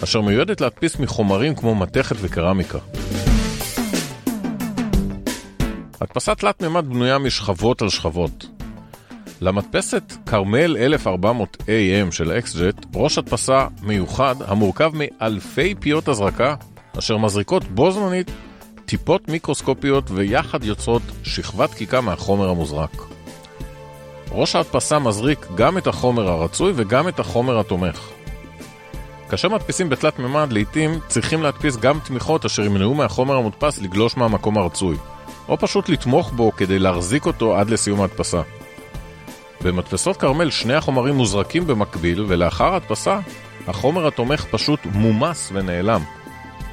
אשר 0.06 0.22
מיועדת 0.22 0.62
להדפיס 0.62 1.00
מחומרים 1.00 1.56
כמו 1.56 1.76
מתכת 1.76 2.16
וקרמיקה. 2.20 2.78
הדפסת 6.02 6.38
תלת 6.40 6.62
מימד 6.62 6.86
בנויה 6.90 7.18
משכבות 7.18 7.82
על 7.82 7.90
שכבות. 7.90 8.46
למדפסת 9.42 10.14
כרמל 10.26 10.78
1400 10.78 11.58
AM 11.62 12.12
של 12.12 12.32
XJet, 12.32 12.86
ראש 12.96 13.18
הדפסה 13.18 13.68
מיוחד 13.82 14.36
המורכב 14.48 14.92
מאלפי 14.94 15.76
פיות 15.80 16.08
הזרקה, 16.08 16.56
אשר 17.00 17.18
מזריקות 17.18 17.64
בו 17.64 17.92
זמנית 17.92 18.32
טיפות 18.86 19.30
מיקרוסקופיות 19.30 20.12
ויחד 20.12 20.64
יוצרות 20.64 21.04
שכבה 21.24 21.74
דקיקה 21.74 22.02
מהחומר 22.02 22.50
המוזרק. 22.50 23.02
ראש 24.32 24.56
ההדפסה 24.56 25.00
מזריק 25.00 25.48
גם 25.56 25.78
את 25.78 25.88
החומר 25.88 26.30
הרצוי 26.30 26.74
וגם 26.76 27.08
את 27.08 27.20
החומר 27.20 27.60
התומך. 27.60 28.16
כאשר 29.30 29.50
מדפיסים 29.50 29.90
בתלת 29.90 30.20
מימד, 30.20 30.52
לעיתים 30.52 31.00
צריכים 31.08 31.44
להדפיס 31.44 31.78
גם 31.78 32.00
תמיכות 32.00 32.46
אשר 32.46 32.64
ימנעו 32.64 32.94
מהחומר 32.94 33.36
המודפס 33.36 33.82
לגלוש 33.82 34.18
מהמקום 34.18 34.58
הרצוי, 34.58 34.98
או 35.48 35.58
פשוט 35.58 35.90
לתמוך 35.90 36.32
בו 36.32 36.52
כדי 36.58 36.80
להחזיק 36.80 37.26
אותו 37.26 37.58
עד 37.58 37.70
לסיום 37.70 38.02
ההדפסה. 38.02 38.42
במדפסות 39.62 40.18
כרמל 40.18 40.50
שני 40.50 40.74
החומרים 40.74 41.16
מוזרקים 41.16 41.68
במקביל, 41.68 42.26
ולאחר 42.28 42.74
ההדפסה, 42.74 43.20
החומר 43.68 44.08
התומך 44.08 44.46
פשוט 44.52 44.80
מומס 44.86 45.50
ונעלם. 45.54 46.02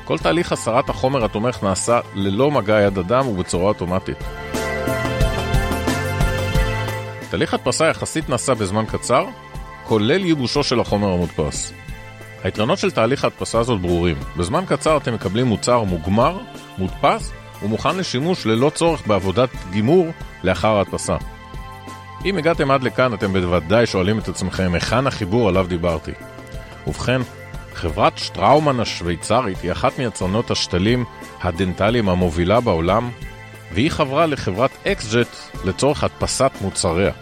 כל 0.05 0.19
תהליך 0.19 0.53
הסרת 0.53 0.89
החומר 0.89 1.25
התומך 1.25 1.63
נעשה 1.63 2.01
ללא 2.15 2.51
מגע 2.51 2.81
יד 2.81 2.99
אדם 2.99 3.29
ובצורה 3.29 3.69
אוטומטית. 3.69 4.17
תהליך 7.31 7.55
הדפסה 7.55 7.87
יחסית 7.87 8.29
נעשה 8.29 8.55
בזמן 8.55 8.85
קצר, 8.87 9.25
כולל 9.85 10.25
ייבושו 10.25 10.63
של 10.63 10.81
החומר 10.81 11.13
המודפס. 11.13 11.73
היתרונות 12.45 12.79
של 12.79 12.91
תהליך 12.91 13.25
ההדפסה 13.25 13.59
הזאת 13.59 13.81
ברורים. 13.81 14.17
בזמן 14.37 14.65
קצר 14.67 14.97
אתם 14.97 15.15
מקבלים 15.15 15.47
מוצר 15.47 15.83
מוגמר, 15.83 16.39
מודפס 16.79 17.33
ומוכן 17.63 17.97
לשימוש 17.97 18.47
ללא 18.47 18.71
צורך 18.75 19.07
בעבודת 19.07 19.49
גימור 19.71 20.07
לאחר 20.43 20.77
ההדפסה. 20.77 21.17
אם 22.25 22.39
הגעתם 22.39 22.71
עד 22.71 22.83
לכאן 22.83 23.15
אתם 23.15 23.33
בוודאי 23.33 23.87
שואלים 23.87 24.19
את 24.19 24.29
עצמכם 24.29 24.75
היכן 24.75 25.07
החיבור 25.07 25.49
עליו 25.49 25.67
דיברתי. 25.69 26.13
ובכן, 26.87 27.21
חברת 27.75 28.19
שטראומן 28.19 28.81
השוויצרית 28.81 29.59
היא 29.63 29.73
אחת 29.73 29.99
מיצרנות 29.99 30.51
השתלים 30.51 31.05
הדנטליים 31.43 32.09
המובילה 32.09 32.61
בעולם, 32.61 33.11
והיא 33.73 33.91
חברה 33.91 34.27
לחברת 34.27 34.71
XJet 34.87 35.37
לצורך 35.65 36.05
הדפסת 36.05 36.51
מוצריה. 36.61 37.13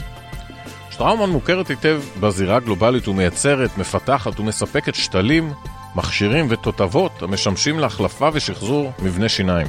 Straumann 1.00 1.30
מוכרת 1.30 1.68
היטב 1.68 2.02
בזירה 2.20 2.56
הגלובלית 2.56 3.08
ומייצרת, 3.08 3.78
מפתחת 3.78 4.40
ומספקת 4.40 4.94
שתלים, 4.94 5.52
מכשירים 5.94 6.46
ותותבות 6.48 7.22
המשמשים 7.22 7.78
להחלפה 7.78 8.28
ושחזור 8.32 8.92
מבנה 9.02 9.28
שיניים. 9.28 9.66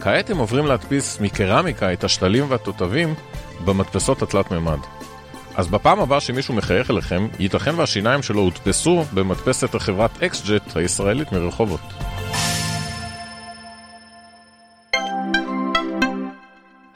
כעת 0.00 0.30
הם 0.30 0.38
עוברים 0.38 0.66
להדפיס 0.66 1.20
מקרמיקה 1.20 1.92
את 1.92 2.04
השתלים 2.04 2.44
והתותבים 2.48 3.14
במדפסות 3.64 4.22
התלת 4.22 4.50
מימד. 4.50 4.78
אז 5.54 5.68
בפעם 5.68 6.00
הבאה 6.00 6.20
שמישהו 6.20 6.54
מחייך 6.54 6.90
אליכם, 6.90 7.28
ייתכן 7.38 7.74
והשיניים 7.76 8.22
שלו 8.22 8.40
הודפסו 8.40 9.04
במדפסת 9.14 9.74
החברת 9.74 10.22
XJet 10.22 10.76
הישראלית 10.76 11.32
מרחובות. 11.32 11.80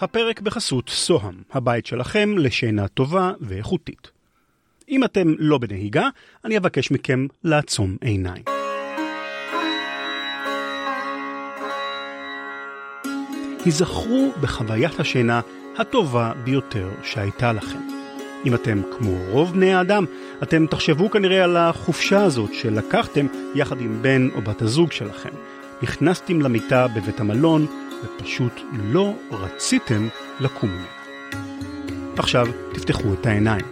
הפרק 0.02 0.40
בחסות 0.40 0.88
סוהם, 0.88 1.34
הבית 1.52 1.86
שלכם 1.86 2.38
לשינה 2.38 2.88
טובה 2.88 3.32
ואיכותית. 3.40 4.10
אם 4.88 5.04
אתם 5.04 5.34
לא 5.38 5.58
בנהיגה, 5.58 6.08
אני 6.44 6.58
אבקש 6.58 6.90
מכם 6.90 7.26
לעצום 7.44 7.96
עיניים. 8.00 8.42
היזכרו 13.64 14.32
בחוויית 14.40 15.00
השינה 15.00 15.40
הטובה 15.78 16.32
ביותר 16.44 16.90
שהייתה 17.02 17.52
לכם. 17.52 17.80
אם 18.46 18.54
אתם 18.54 18.82
כמו 18.98 19.16
רוב 19.30 19.52
בני 19.52 19.74
האדם, 19.74 20.04
אתם 20.42 20.66
תחשבו 20.66 21.10
כנראה 21.10 21.44
על 21.44 21.56
החופשה 21.56 22.24
הזאת 22.24 22.54
שלקחתם 22.54 23.26
יחד 23.54 23.80
עם 23.80 24.02
בן 24.02 24.28
או 24.34 24.42
בת 24.42 24.62
הזוג 24.62 24.92
שלכם. 24.92 25.30
נכנסתם 25.82 26.40
למיטה 26.40 26.88
בבית 26.88 27.20
המלון 27.20 27.66
ופשוט 28.04 28.52
לא 28.72 29.14
רציתם 29.30 30.08
לקום 30.40 30.70
ממנה. 30.70 31.02
עכשיו 32.16 32.46
תפתחו 32.74 33.14
את 33.14 33.26
העיניים. 33.26 33.64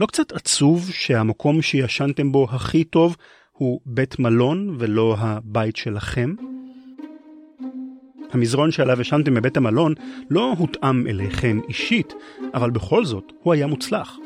לא 0.00 0.06
קצת 0.06 0.32
עצוב 0.32 0.90
שהמקום 0.90 1.62
שישנתם 1.62 2.32
בו 2.32 2.46
הכי 2.50 2.84
טוב 2.84 3.16
הוא 3.52 3.80
בית 3.86 4.18
מלון 4.18 4.76
ולא 4.78 5.16
הבית 5.18 5.76
שלכם? 5.76 6.34
המזרון 8.32 8.70
שעליו 8.70 9.00
ישנתם 9.00 9.34
בבית 9.34 9.56
המלון 9.56 9.94
לא 10.30 10.54
הותאם 10.58 11.06
אליכם 11.06 11.60
אישית, 11.68 12.14
אבל 12.54 12.70
בכל 12.70 13.04
זאת 13.04 13.32
הוא 13.42 13.52
היה 13.52 13.66
מוצלח. 13.66 14.16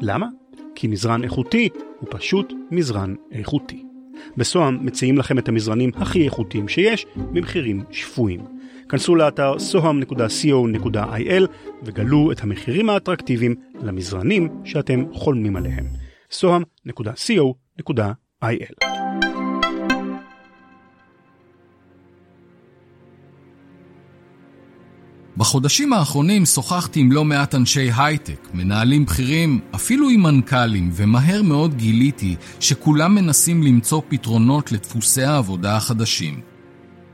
למה? 0.00 0.26
כי 0.74 0.86
מזרן 0.86 1.24
איכותי 1.24 1.68
הוא 2.00 2.08
פשוט 2.10 2.52
מזרן 2.70 3.14
איכותי. 3.32 3.87
בסוהם 4.36 4.86
מציעים 4.86 5.18
לכם 5.18 5.38
את 5.38 5.48
המזרנים 5.48 5.90
הכי 5.96 6.24
איכותיים 6.24 6.68
שיש 6.68 7.06
במחירים 7.16 7.84
שפויים. 7.90 8.40
כנסו 8.88 9.14
לאתר 9.14 9.54
soham.co.il 9.72 11.46
וגלו 11.82 12.32
את 12.32 12.40
המחירים 12.40 12.90
האטרקטיביים 12.90 13.54
למזרנים 13.82 14.48
שאתם 14.64 15.04
חולמים 15.12 15.56
עליהם. 15.56 15.86
soham.co.il 16.30 18.87
בחודשים 25.38 25.92
האחרונים 25.92 26.46
שוחחתי 26.46 27.00
עם 27.00 27.12
לא 27.12 27.24
מעט 27.24 27.54
אנשי 27.54 27.90
הייטק, 27.96 28.48
מנהלים 28.54 29.04
בכירים, 29.04 29.60
אפילו 29.74 30.08
עם 30.08 30.22
מנכ"לים, 30.22 30.90
ומהר 30.92 31.42
מאוד 31.42 31.74
גיליתי 31.74 32.36
שכולם 32.60 33.14
מנסים 33.14 33.62
למצוא 33.62 34.02
פתרונות 34.08 34.72
לדפוסי 34.72 35.22
העבודה 35.22 35.76
החדשים. 35.76 36.40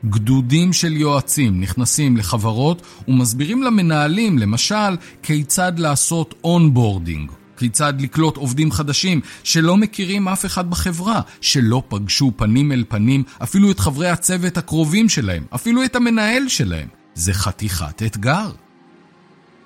גדודים 0.05 0.73
של 0.73 0.93
יועצים 0.97 1.61
נכנסים 1.61 2.17
לחברות 2.17 2.83
ומסבירים 3.09 3.63
למנהלים, 3.63 4.39
למשל, 4.39 4.97
כיצד 5.23 5.79
לעשות 5.79 6.35
onboarding. 6.45 7.31
כיצד 7.57 8.01
לקלוט 8.01 8.37
עובדים 8.37 8.73
חדשים 8.73 9.21
שלא 9.43 9.77
מכירים 9.77 10.29
אף 10.29 10.47
אחד 10.47 10.71
בחברה, 10.71 11.21
שלא 11.41 11.83
פגשו 11.89 12.33
פנים 12.37 12.73
אל 12.73 12.85
פנים 12.89 13.23
אפילו 13.43 13.71
את 13.71 13.81
חברי 13.81 14.09
הצוות 14.09 14.59
הקרובים 14.59 15.09
שלהם, 15.09 15.45
אפילו 15.55 15.85
את 15.85 15.97
המנהל 15.97 16.49
שלהם. 16.49 17.04
זה 17.15 17.33
חתיכת 17.35 18.03
אתגר. 18.03 18.51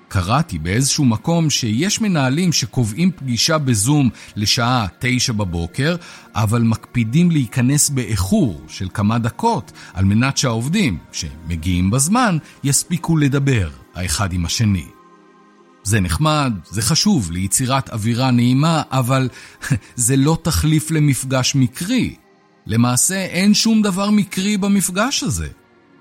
קראתי 0.09 0.59
באיזשהו 0.59 1.05
מקום 1.05 1.49
שיש 1.49 2.01
מנהלים 2.01 2.53
שקובעים 2.53 3.11
פגישה 3.11 3.57
בזום 3.57 4.09
לשעה 4.35 4.87
תשע 4.99 5.33
בבוקר, 5.33 5.95
אבל 6.35 6.61
מקפידים 6.61 7.31
להיכנס 7.31 7.89
באיחור 7.89 8.61
של 8.67 8.87
כמה 8.93 9.19
דקות, 9.19 9.71
על 9.93 10.05
מנת 10.05 10.37
שהעובדים, 10.37 10.97
שמגיעים 11.11 11.91
בזמן, 11.91 12.37
יספיקו 12.63 13.17
לדבר 13.17 13.69
האחד 13.95 14.33
עם 14.33 14.45
השני. 14.45 14.85
זה 15.83 15.99
נחמד, 15.99 16.53
זה 16.69 16.81
חשוב 16.81 17.31
ליצירת 17.31 17.89
אווירה 17.89 18.31
נעימה, 18.31 18.81
אבל 18.91 19.29
זה 19.95 20.15
לא 20.15 20.37
תחליף 20.43 20.91
למפגש 20.91 21.55
מקרי. 21.55 22.15
למעשה 22.65 23.25
אין 23.25 23.53
שום 23.53 23.81
דבר 23.81 24.09
מקרי 24.09 24.57
במפגש 24.57 25.23
הזה. 25.23 25.47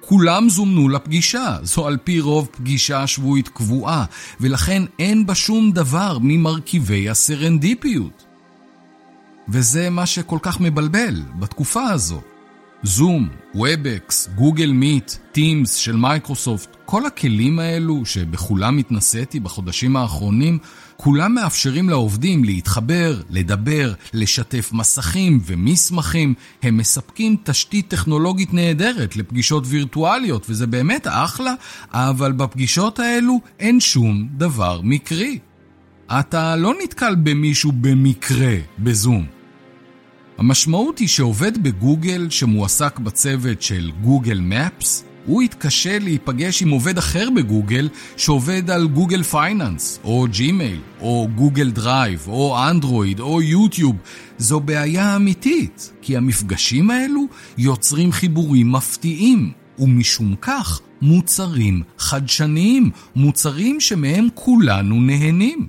כולם 0.09 0.49
זומנו 0.49 0.88
לפגישה, 0.88 1.57
זו 1.62 1.87
על 1.87 1.97
פי 2.05 2.21
רוב 2.21 2.49
פגישה 2.53 3.07
שבועית 3.07 3.49
קבועה, 3.49 4.05
ולכן 4.40 4.83
אין 4.99 5.27
בה 5.27 5.35
שום 5.35 5.73
דבר 5.73 6.18
ממרכיבי 6.21 7.09
הסרנדיפיות. 7.09 8.25
וזה 9.49 9.90
מה 9.90 10.07
שכל 10.07 10.38
כך 10.42 10.61
מבלבל 10.61 11.23
בתקופה 11.38 11.83
הזו. 11.83 12.21
זום, 12.83 13.29
Webex, 13.54 14.28
Google 14.35 14.72
Meet, 14.72 15.12
Teams 15.33 15.74
של 15.75 15.97
מייקרוסופט, 15.97 16.77
כל 16.85 17.07
הכלים 17.07 17.59
האלו 17.59 18.07
שבכולם 18.07 18.79
התנסיתי 18.79 19.40
בחודשים 19.40 19.97
האחרונים, 19.97 20.59
כולם 21.00 21.34
מאפשרים 21.34 21.88
לעובדים 21.88 22.44
להתחבר, 22.44 23.20
לדבר, 23.30 23.92
לשתף 24.14 24.70
מסכים 24.72 25.40
ומסמכים. 25.46 26.34
הם 26.62 26.76
מספקים 26.76 27.37
תשתית 27.44 27.88
טכנולוגית 27.88 28.54
נהדרת 28.54 29.16
לפגישות 29.16 29.64
וירטואליות, 29.66 30.46
וזה 30.48 30.66
באמת 30.66 31.06
אחלה, 31.11 31.54
אבל 31.90 32.32
בפגישות 32.32 32.98
האלו 32.98 33.40
אין 33.58 33.80
שום 33.80 34.28
דבר 34.37 34.80
מקרי. 34.84 35.38
אתה 36.11 36.56
לא 36.56 36.74
נתקל 36.82 37.14
במישהו 37.14 37.72
במקרה 37.72 38.54
בזום. 38.78 39.26
המשמעות 40.38 40.98
היא 40.98 41.08
שעובד 41.08 41.62
בגוגל 41.62 42.30
שמועסק 42.30 42.98
בצוות 42.98 43.62
של 43.62 43.90
Google 44.02 44.40
Maps, 44.40 45.04
הוא 45.28 45.42
יתקשה 45.42 45.98
להיפגש 45.98 46.62
עם 46.62 46.70
עובד 46.70 46.98
אחר 46.98 47.28
בגוגל 47.36 47.88
שעובד 48.16 48.70
על 48.70 48.86
Google 48.87 49.22
Finance, 49.22 50.00
או 50.04 50.26
ג'ימייל, 50.30 50.80
או 51.00 51.28
Google 51.35 51.70
Drive, 51.70 52.24
או 52.28 52.68
אנדרואיד, 52.70 53.20
או 53.20 53.42
יוטיוב. 53.42 53.96
זו 54.38 54.60
בעיה 54.60 55.16
אמיתית, 55.16 55.92
כי 56.02 56.16
המפגשים 56.16 56.90
האלו 56.90 57.26
יוצרים 57.58 58.12
חיבורים 58.12 58.72
מפתיעים, 58.72 59.52
ומשום 59.78 60.34
כך 60.40 60.80
מוצרים 61.02 61.82
חדשניים, 61.98 62.90
מוצרים 63.16 63.80
שמהם 63.80 64.28
כולנו 64.34 65.00
נהנים. 65.00 65.66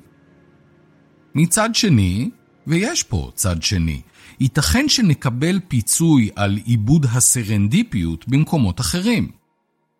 מצד 1.35 1.75
שני, 1.75 2.29
ויש 2.67 3.03
פה 3.03 3.31
צד 3.35 3.63
שני, 3.63 4.01
ייתכן 4.39 4.89
שנקבל 4.89 5.59
פיצוי 5.67 6.29
על 6.35 6.59
עיבוד 6.65 7.05
הסרנדיפיות 7.11 8.27
במקומות 8.27 8.79
אחרים. 8.79 9.38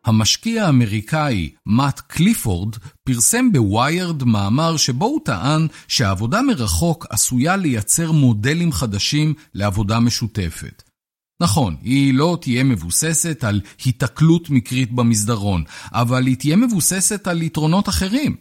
המשקיע 0.06 0.66
האמריקאי 0.66 1.50
מאט 1.66 2.00
קליפורד 2.00 2.76
פרסם 3.04 3.52
בוויירד 3.52 4.24
מאמר 4.24 4.78
שבו 4.78 5.06
הוא 5.06 5.22
טען 5.26 5.68
שהעבודה 5.88 6.42
מרחוק 6.42 7.06
עשויה 7.10 7.56
לייצר 7.56 8.12
מודלים 8.12 8.72
חדשים 8.72 9.34
לעבודה 9.54 10.00
משותפת. 10.00 10.84
נכון, 11.42 11.76
היא 11.82 12.14
לא 12.14 12.38
תהיה 12.42 12.64
מבוססת 12.64 13.44
על 13.44 13.62
היתקלות 13.86 14.50
מקרית 14.50 14.92
במסדרון, 14.92 15.64
אבל 15.92 16.28
היא 16.28 16.36
תהיה 16.36 16.56
מבוססת 16.56 17.28
על 17.28 17.42
יתרונות 17.42 17.90
אחרים. 17.90 18.36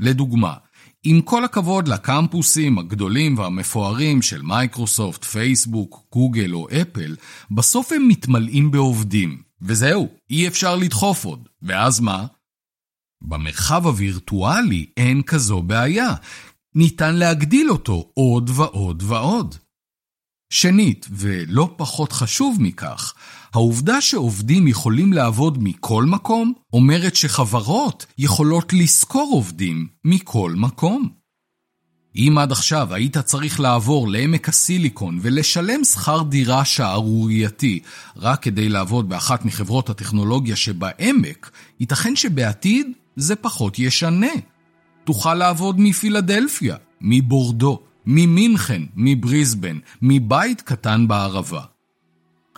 לדוגמה, 0.00 0.54
עם 1.04 1.20
כל 1.20 1.44
הכבוד 1.44 1.88
לקמפוסים 1.88 2.78
הגדולים 2.78 3.38
והמפוארים 3.38 4.22
של 4.22 4.42
מייקרוסופט, 4.42 5.24
פייסבוק, 5.24 6.04
גוגל 6.12 6.54
או 6.54 6.68
אפל, 6.68 7.16
בסוף 7.50 7.92
הם 7.92 8.08
מתמלאים 8.08 8.70
בעובדים. 8.70 9.47
וזהו, 9.62 10.08
אי 10.30 10.48
אפשר 10.48 10.76
לדחוף 10.76 11.24
עוד. 11.24 11.48
ואז 11.62 12.00
מה? 12.00 12.26
במרחב 13.22 13.86
הווירטואלי 13.86 14.86
אין 14.96 15.22
כזו 15.22 15.62
בעיה. 15.62 16.14
ניתן 16.74 17.14
להגדיל 17.16 17.70
אותו 17.70 18.10
עוד 18.14 18.50
ועוד 18.54 19.02
ועוד. 19.06 19.54
שנית, 20.52 21.06
ולא 21.10 21.74
פחות 21.76 22.12
חשוב 22.12 22.56
מכך, 22.60 23.14
העובדה 23.54 24.00
שעובדים 24.00 24.68
יכולים 24.68 25.12
לעבוד 25.12 25.58
מכל 25.60 26.04
מקום, 26.04 26.52
אומרת 26.72 27.16
שחברות 27.16 28.06
יכולות 28.18 28.72
לשכור 28.72 29.30
עובדים 29.32 29.88
מכל 30.04 30.52
מקום. 30.56 31.17
אם 32.18 32.38
עד 32.38 32.52
עכשיו 32.52 32.94
היית 32.94 33.18
צריך 33.18 33.60
לעבור 33.60 34.08
לעמק 34.08 34.48
הסיליקון 34.48 35.18
ולשלם 35.22 35.84
שכר 35.84 36.22
דירה 36.22 36.64
שערורייתי 36.64 37.80
רק 38.16 38.42
כדי 38.42 38.68
לעבוד 38.68 39.08
באחת 39.08 39.44
מחברות 39.44 39.90
הטכנולוגיה 39.90 40.56
שבעמק, 40.56 41.50
ייתכן 41.80 42.16
שבעתיד 42.16 42.86
זה 43.16 43.36
פחות 43.36 43.78
ישנה. 43.78 44.32
תוכל 45.04 45.34
לעבוד 45.34 45.80
מפילדלפיה, 45.80 46.76
מבורדו, 47.00 47.82
ממינכן, 48.06 48.82
מבריסבן, 48.96 49.78
מבית 50.02 50.60
קטן 50.60 51.08
בערבה. 51.08 51.62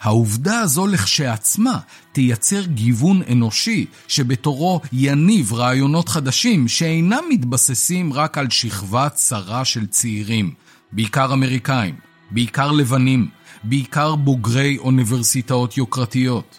העובדה 0.00 0.60
הזו 0.60 0.86
לכשעצמה 0.86 1.78
תייצר 2.12 2.64
גיוון 2.66 3.22
אנושי 3.32 3.86
שבתורו 4.08 4.80
יניב 4.92 5.52
רעיונות 5.52 6.08
חדשים 6.08 6.68
שאינם 6.68 7.24
מתבססים 7.30 8.12
רק 8.12 8.38
על 8.38 8.50
שכבה 8.50 9.08
צרה 9.08 9.64
של 9.64 9.86
צעירים, 9.86 10.54
בעיקר 10.92 11.32
אמריקאים, 11.32 11.94
בעיקר 12.30 12.70
לבנים, 12.70 13.28
בעיקר 13.64 14.14
בוגרי 14.14 14.78
אוניברסיטאות 14.78 15.76
יוקרתיות. 15.76 16.58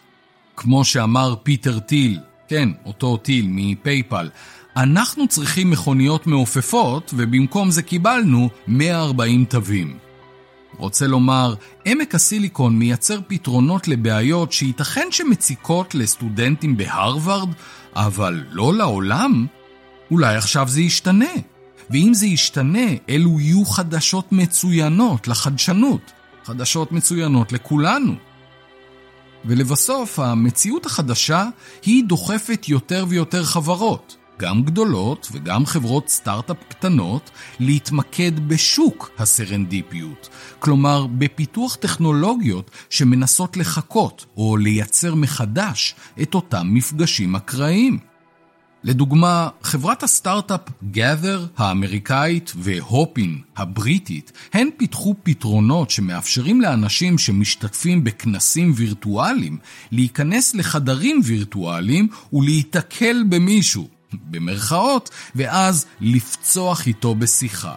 כמו 0.56 0.86
שאמר 0.86 1.36
פיטר 1.44 1.80
טיל, 1.80 2.20
כן, 2.48 2.70
אותו 2.86 3.18
טיל 3.18 3.46
מפייפל, 3.50 4.30
אנחנו 4.78 5.28
צריכים 5.28 5.72
מכוניות 5.72 6.28
מעופפות 6.28 7.14
ובמקום 7.18 7.72
זה 7.72 7.82
קיבלנו 7.82 8.50
140 8.68 9.46
תווים. 9.46 10.11
רוצה 10.78 11.08
לומר, 11.08 11.56
עמק 11.86 12.16
הסיליקון 12.16 12.80
מייצר 12.80 13.20
פתרונות 13.28 13.88
לבעיות 13.88 14.52
שייתכן 14.52 15.08
שמציקות 15.12 15.96
לסטודנטים 15.96 16.78
בהרווארד, 16.78 17.50
אבל 17.96 18.44
לא 18.52 18.74
לעולם? 18.74 19.46
אולי 20.12 20.36
עכשיו 20.36 20.68
זה 20.68 20.82
ישתנה. 20.82 21.34
ואם 21.90 22.14
זה 22.14 22.26
ישתנה, 22.26 22.88
אלו 23.10 23.40
יהיו 23.40 23.66
חדשות 23.66 24.32
מצוינות 24.32 25.28
לחדשנות. 25.28 26.12
חדשות 26.46 26.92
מצוינות 26.92 27.52
לכולנו. 27.52 28.16
ולבסוף, 29.46 30.20
המציאות 30.20 30.86
החדשה 30.86 31.46
היא 31.86 32.04
דוחפת 32.04 32.70
יותר 32.70 33.06
ויותר 33.10 33.44
חברות. 33.44 34.18
גם 34.42 34.64
גדולות 34.64 35.28
וגם 35.32 35.66
חברות 35.66 36.10
סטארט-אפ 36.10 36.58
קטנות, 36.70 37.32
להתמקד 37.60 38.48
בשוק 38.48 39.12
הסרנדיפיות, 39.20 40.30
כלומר 40.60 41.08
בפיתוח 41.08 41.76
טכנולוגיות 41.76 42.72
שמנסות 42.90 43.58
לחקות 43.58 44.26
או 44.38 44.58
לייצר 44.58 45.16
מחדש 45.16 45.96
את 46.22 46.36
אותם 46.36 46.68
מפגשים 46.72 47.36
אקראיים. 47.36 48.00
לדוגמה, 48.84 49.50
חברת 49.64 50.04
הסטארט-אפ 50.04 50.62
Gather 50.94 51.40
האמריקאית 51.58 52.54
והופין 52.56 53.42
הבריטית, 53.58 54.32
הן 54.54 54.70
פיתחו 54.78 55.16
פתרונות 55.24 55.90
שמאפשרים 55.90 56.62
לאנשים 56.62 57.18
שמשתתפים 57.18 58.04
בכנסים 58.04 58.72
וירטואליים 58.76 59.58
להיכנס 59.92 60.56
לחדרים 60.56 61.22
וירטואליים 61.24 62.08
ולהיתקל 62.34 63.24
במישהו, 63.30 64.01
במרכאות, 64.14 65.10
ואז 65.36 65.86
לפצוח 66.02 66.88
איתו 66.88 67.16
בשיחה. 67.16 67.76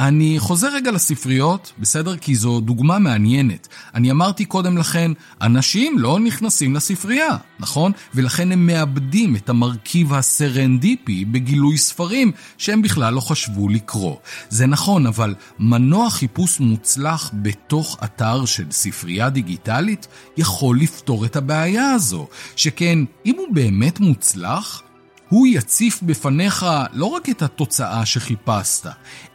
אני 0.00 0.36
חוזר 0.38 0.68
רגע 0.74 0.90
לספריות, 0.90 1.72
בסדר? 1.78 2.16
כי 2.16 2.34
זו 2.34 2.60
דוגמה 2.60 2.98
מעניינת. 2.98 3.68
אני 3.94 4.10
אמרתי 4.10 4.44
קודם 4.44 4.78
לכן, 4.78 5.12
אנשים 5.42 5.98
לא 5.98 6.20
נכנסים 6.20 6.74
לספרייה, 6.74 7.36
נכון? 7.58 7.92
ולכן 8.14 8.52
הם 8.52 8.66
מאבדים 8.66 9.36
את 9.36 9.48
המרכיב 9.48 10.12
הסרנדיפי 10.12 11.24
בגילוי 11.24 11.78
ספרים 11.78 12.32
שהם 12.58 12.82
בכלל 12.82 13.14
לא 13.14 13.20
חשבו 13.20 13.68
לקרוא. 13.68 14.16
זה 14.48 14.66
נכון, 14.66 15.06
אבל 15.06 15.34
מנוע 15.58 16.10
חיפוש 16.10 16.60
מוצלח 16.60 17.30
בתוך 17.34 17.98
אתר 18.04 18.44
של 18.44 18.64
ספרייה 18.70 19.30
דיגיטלית 19.30 20.06
יכול 20.36 20.80
לפתור 20.80 21.24
את 21.24 21.36
הבעיה 21.36 21.90
הזו. 21.90 22.26
שכן, 22.56 22.98
אם 23.26 23.34
הוא 23.38 23.54
באמת 23.54 24.00
מוצלח, 24.00 24.82
הוא 25.30 25.46
יציף 25.46 26.02
בפניך 26.02 26.66
לא 26.92 27.06
רק 27.06 27.28
את 27.28 27.42
התוצאה 27.42 28.06
שחיפשת, 28.06 28.86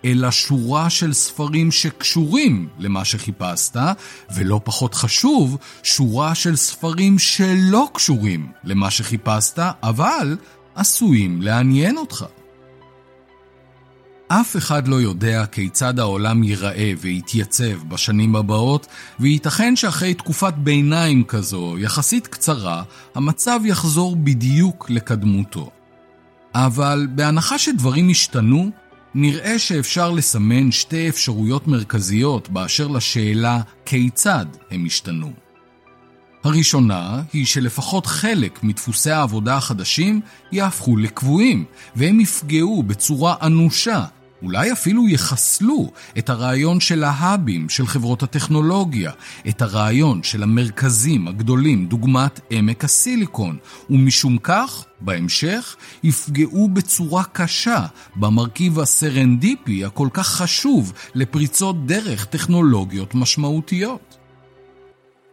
אלא 0.05 0.31
שורה 0.31 0.89
של 0.89 1.13
ספרים 1.13 1.71
שקשורים 1.71 2.67
למה 2.79 3.05
שחיפשת, 3.05 3.77
ולא 4.35 4.61
פחות 4.63 4.93
חשוב, 4.93 5.57
שורה 5.83 6.35
של 6.35 6.55
ספרים 6.55 7.19
שלא 7.19 7.89
קשורים 7.93 8.51
למה 8.63 8.91
שחיפשת, 8.91 9.59
אבל 9.83 10.37
עשויים 10.75 11.41
לעניין 11.41 11.97
אותך. 11.97 12.25
אף 14.27 14.57
אחד 14.57 14.87
לא 14.87 14.95
יודע 14.95 15.45
כיצד 15.45 15.99
העולם 15.99 16.43
ייראה 16.43 16.93
ויתייצב 16.99 17.83
בשנים 17.87 18.35
הבאות, 18.35 18.87
וייתכן 19.19 19.75
שאחרי 19.75 20.13
תקופת 20.13 20.53
ביניים 20.53 21.23
כזו, 21.23 21.75
יחסית 21.79 22.27
קצרה, 22.27 22.83
המצב 23.15 23.59
יחזור 23.65 24.15
בדיוק 24.15 24.89
לקדמותו. 24.89 25.71
אבל 26.57 27.07
בהנחה 27.11 27.57
שדברים 27.59 28.09
השתנו, 28.09 28.71
נראה 29.15 29.59
שאפשר 29.59 30.11
לסמן 30.11 30.71
שתי 30.71 31.09
אפשרויות 31.09 31.67
מרכזיות 31.67 32.49
באשר 32.49 32.87
לשאלה 32.87 33.61
כיצד 33.85 34.45
הם 34.71 34.85
השתנו. 34.85 35.33
הראשונה 36.43 37.21
היא 37.33 37.45
שלפחות 37.45 38.05
חלק 38.05 38.63
מדפוסי 38.63 39.11
העבודה 39.11 39.57
החדשים 39.57 40.21
יהפכו 40.51 40.97
לקבועים, 40.97 41.65
והם 41.95 42.19
יפגעו 42.19 42.83
בצורה 42.83 43.35
אנושה 43.41 44.05
אולי 44.45 44.71
אפילו 44.71 45.09
יחסלו 45.09 45.91
את 46.17 46.29
הרעיון 46.29 46.79
של 46.79 47.03
ההאבים 47.03 47.69
של 47.69 47.87
חברות 47.87 48.23
הטכנולוגיה, 48.23 49.11
את 49.47 49.61
הרעיון 49.61 50.23
של 50.23 50.43
המרכזים 50.43 51.27
הגדולים 51.27 51.85
דוגמת 51.85 52.39
עמק 52.49 52.83
הסיליקון, 52.83 53.57
ומשום 53.89 54.37
כך, 54.37 54.85
בהמשך, 55.01 55.75
יפגעו 56.03 56.69
בצורה 56.69 57.23
קשה 57.23 57.85
במרכיב 58.15 58.79
הסרנדיפי 58.79 59.85
הכל 59.85 60.07
כך 60.13 60.27
חשוב 60.27 60.93
לפריצות 61.15 61.85
דרך 61.85 62.25
טכנולוגיות 62.25 63.15
משמעותיות. 63.15 64.17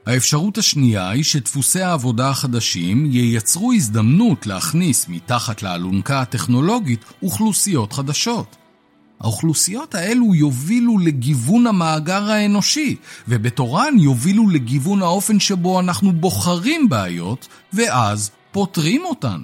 האפשרות 0.06 0.58
השנייה 0.58 1.10
היא 1.10 1.24
שדפוסי 1.24 1.82
העבודה 1.82 2.28
החדשים 2.28 3.06
ייצרו 3.10 3.72
הזדמנות 3.72 4.46
להכניס 4.46 5.08
מתחת 5.08 5.62
לאלונקה 5.62 6.20
הטכנולוגית 6.20 7.04
אוכלוסיות 7.22 7.92
חדשות. 7.92 8.61
האוכלוסיות 9.22 9.94
האלו 9.94 10.34
יובילו 10.34 10.98
לגיוון 10.98 11.66
המאגר 11.66 12.30
האנושי, 12.30 12.96
ובתורן 13.28 13.94
יובילו 13.98 14.48
לגיוון 14.48 15.02
האופן 15.02 15.40
שבו 15.40 15.80
אנחנו 15.80 16.12
בוחרים 16.12 16.88
בעיות, 16.88 17.48
ואז 17.72 18.30
פותרים 18.52 19.02
אותן. 19.04 19.40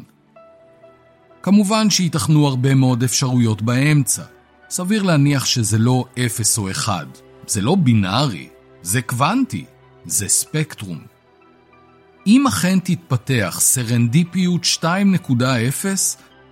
כמובן 1.42 1.90
שייתכנו 1.90 2.46
הרבה 2.46 2.74
מאוד 2.74 3.02
אפשרויות 3.02 3.62
באמצע. 3.62 4.22
סביר 4.70 5.02
להניח 5.02 5.44
שזה 5.44 5.78
לא 5.78 6.04
0 6.26 6.58
או 6.58 6.70
1. 6.70 7.06
זה 7.46 7.60
לא 7.60 7.74
בינארי, 7.74 8.48
זה 8.82 9.02
קוונטי, 9.02 9.64
זה 10.04 10.28
ספקטרום. 10.28 10.98
אם 12.26 12.46
אכן 12.46 12.78
תתפתח 12.78 13.58
סרנדיפיות 13.60 14.64
2.0, 14.64 14.84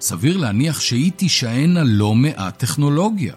סביר 0.01 0.37
להניח 0.37 0.81
שהיא 0.81 1.13
תישען 1.13 1.77
על 1.77 1.87
לא 1.87 2.15
מעט 2.15 2.59
טכנולוגיה. 2.59 3.35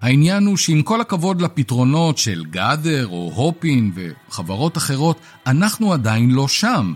העניין 0.00 0.46
הוא 0.46 0.56
שעם 0.56 0.82
כל 0.82 1.00
הכבוד 1.00 1.42
לפתרונות 1.42 2.18
של 2.18 2.44
גאדר 2.50 3.06
או 3.06 3.32
הופין 3.34 3.92
וחברות 3.94 4.76
אחרות, 4.76 5.18
אנחנו 5.46 5.92
עדיין 5.92 6.30
לא 6.30 6.48
שם. 6.48 6.94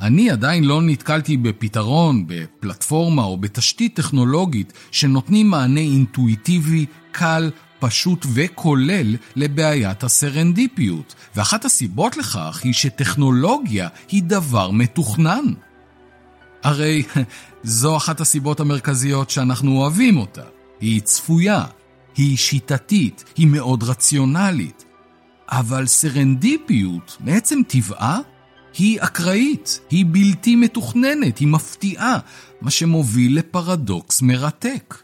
אני 0.00 0.30
עדיין 0.30 0.64
לא 0.64 0.82
נתקלתי 0.82 1.36
בפתרון, 1.36 2.24
בפלטפורמה 2.26 3.22
או 3.22 3.36
בתשתית 3.36 3.96
טכנולוגית 3.96 4.72
שנותנים 4.90 5.50
מענה 5.50 5.80
אינטואיטיבי, 5.80 6.86
קל, 7.12 7.50
פשוט 7.78 8.26
וכולל 8.34 9.16
לבעיית 9.36 10.04
הסרנדיפיות. 10.04 11.14
ואחת 11.36 11.64
הסיבות 11.64 12.16
לכך 12.16 12.60
היא 12.64 12.72
שטכנולוגיה 12.72 13.88
היא 14.08 14.22
דבר 14.22 14.70
מתוכנן. 14.70 15.44
הרי 16.62 17.02
זו 17.62 17.96
אחת 17.96 18.20
הסיבות 18.20 18.60
המרכזיות 18.60 19.30
שאנחנו 19.30 19.76
אוהבים 19.76 20.16
אותה. 20.16 20.42
היא 20.80 21.00
צפויה, 21.00 21.64
היא 22.16 22.36
שיטתית, 22.36 23.24
היא 23.36 23.46
מאוד 23.46 23.82
רציונלית. 23.82 24.84
אבל 25.48 25.86
סרנדיפיות, 25.86 27.16
מעצם 27.20 27.58
טבעה, 27.68 28.18
היא 28.78 29.00
אקראית, 29.00 29.80
היא 29.90 30.06
בלתי 30.08 30.56
מתוכננת, 30.56 31.38
היא 31.38 31.48
מפתיעה, 31.48 32.18
מה 32.60 32.70
שמוביל 32.70 33.38
לפרדוקס 33.38 34.22
מרתק. 34.22 34.94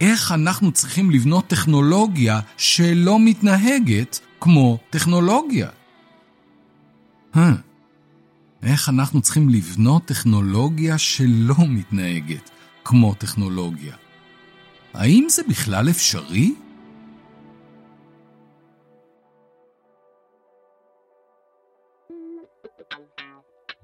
איך 0.00 0.32
אנחנו 0.32 0.72
צריכים 0.72 1.10
לבנות 1.10 1.46
טכנולוגיה 1.46 2.40
שלא 2.56 3.18
מתנהגת 3.20 4.20
כמו 4.40 4.78
טכנולוגיה? 4.90 5.68
Huh. 7.34 7.38
איך 8.62 8.88
אנחנו 8.88 9.20
צריכים 9.20 9.48
לבנות 9.48 10.04
טכנולוגיה 10.04 10.98
שלא 10.98 11.54
מתנהגת 11.68 12.50
כמו 12.84 13.14
טכנולוגיה. 13.14 13.94
האם 14.94 15.26
זה 15.28 15.42
בכלל 15.48 15.90
אפשרי? 15.90 16.54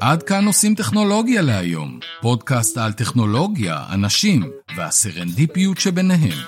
עד 0.00 0.22
כאן 0.22 0.46
עושים 0.46 0.74
טכנולוגיה 0.74 1.42
להיום, 1.42 1.98
פודקאסט 2.20 2.78
על 2.78 2.92
טכנולוגיה, 2.92 3.84
אנשים 3.92 4.50
והסרנדיפיות 4.76 5.78
שביניהם. 5.78 6.38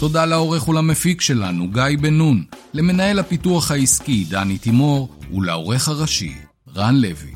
תודה 0.00 0.24
לעורך 0.24 0.68
ולמפיק 0.68 1.20
שלנו, 1.20 1.68
גיא 1.70 1.98
בן 2.00 2.14
נון. 2.14 2.44
למנהל 2.74 3.18
הפיתוח 3.18 3.70
העסקי 3.70 4.24
דני 4.24 4.58
תימור 4.58 5.08
ולעורך 5.34 5.88
הראשי 5.88 6.34
רן 6.76 6.94
לוי. 6.94 7.32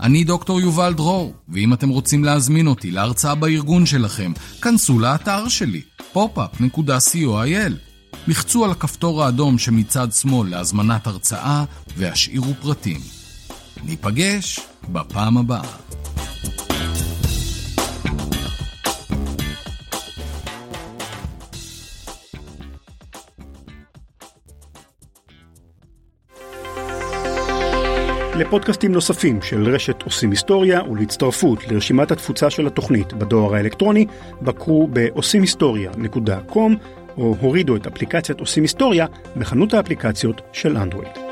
אני 0.00 0.24
דוקטור 0.24 0.60
יובל 0.60 0.94
דרור, 0.94 1.34
ואם 1.48 1.72
אתם 1.72 1.88
רוצים 1.88 2.24
להזמין 2.24 2.66
אותי 2.66 2.90
להרצאה 2.90 3.34
בארגון 3.34 3.86
שלכם, 3.86 4.32
כנסו 4.62 4.98
לאתר 4.98 5.48
שלי, 5.48 5.82
popup.coil. 6.14 7.72
לחצו 8.28 8.64
על 8.64 8.70
הכפתור 8.70 9.24
האדום 9.24 9.58
שמצד 9.58 10.12
שמאל 10.12 10.50
להזמנת 10.50 11.06
הרצאה 11.06 11.64
והשאירו 11.96 12.54
פרטים. 12.60 13.00
ניפגש 13.84 14.60
בפעם 14.92 15.38
הבאה. 15.38 15.76
לפודקאסטים 28.38 28.92
נוספים 28.92 29.42
של 29.42 29.74
רשת 29.74 30.02
עושים 30.02 30.30
היסטוריה 30.30 30.82
ולהצטרפות 30.82 31.68
לרשימת 31.68 32.10
התפוצה 32.10 32.50
של 32.50 32.66
התוכנית 32.66 33.12
בדואר 33.12 33.54
האלקטרוני, 33.54 34.06
בקרו 34.42 34.88
ב-עושים-היסטוריה.com 34.92 36.72
או 37.16 37.36
הורידו 37.40 37.76
את 37.76 37.86
אפליקציית 37.86 38.40
עושים 38.40 38.62
היסטוריה 38.62 39.06
בחנות 39.36 39.74
האפליקציות 39.74 40.40
של 40.52 40.76
אנדרואיד. 40.76 41.27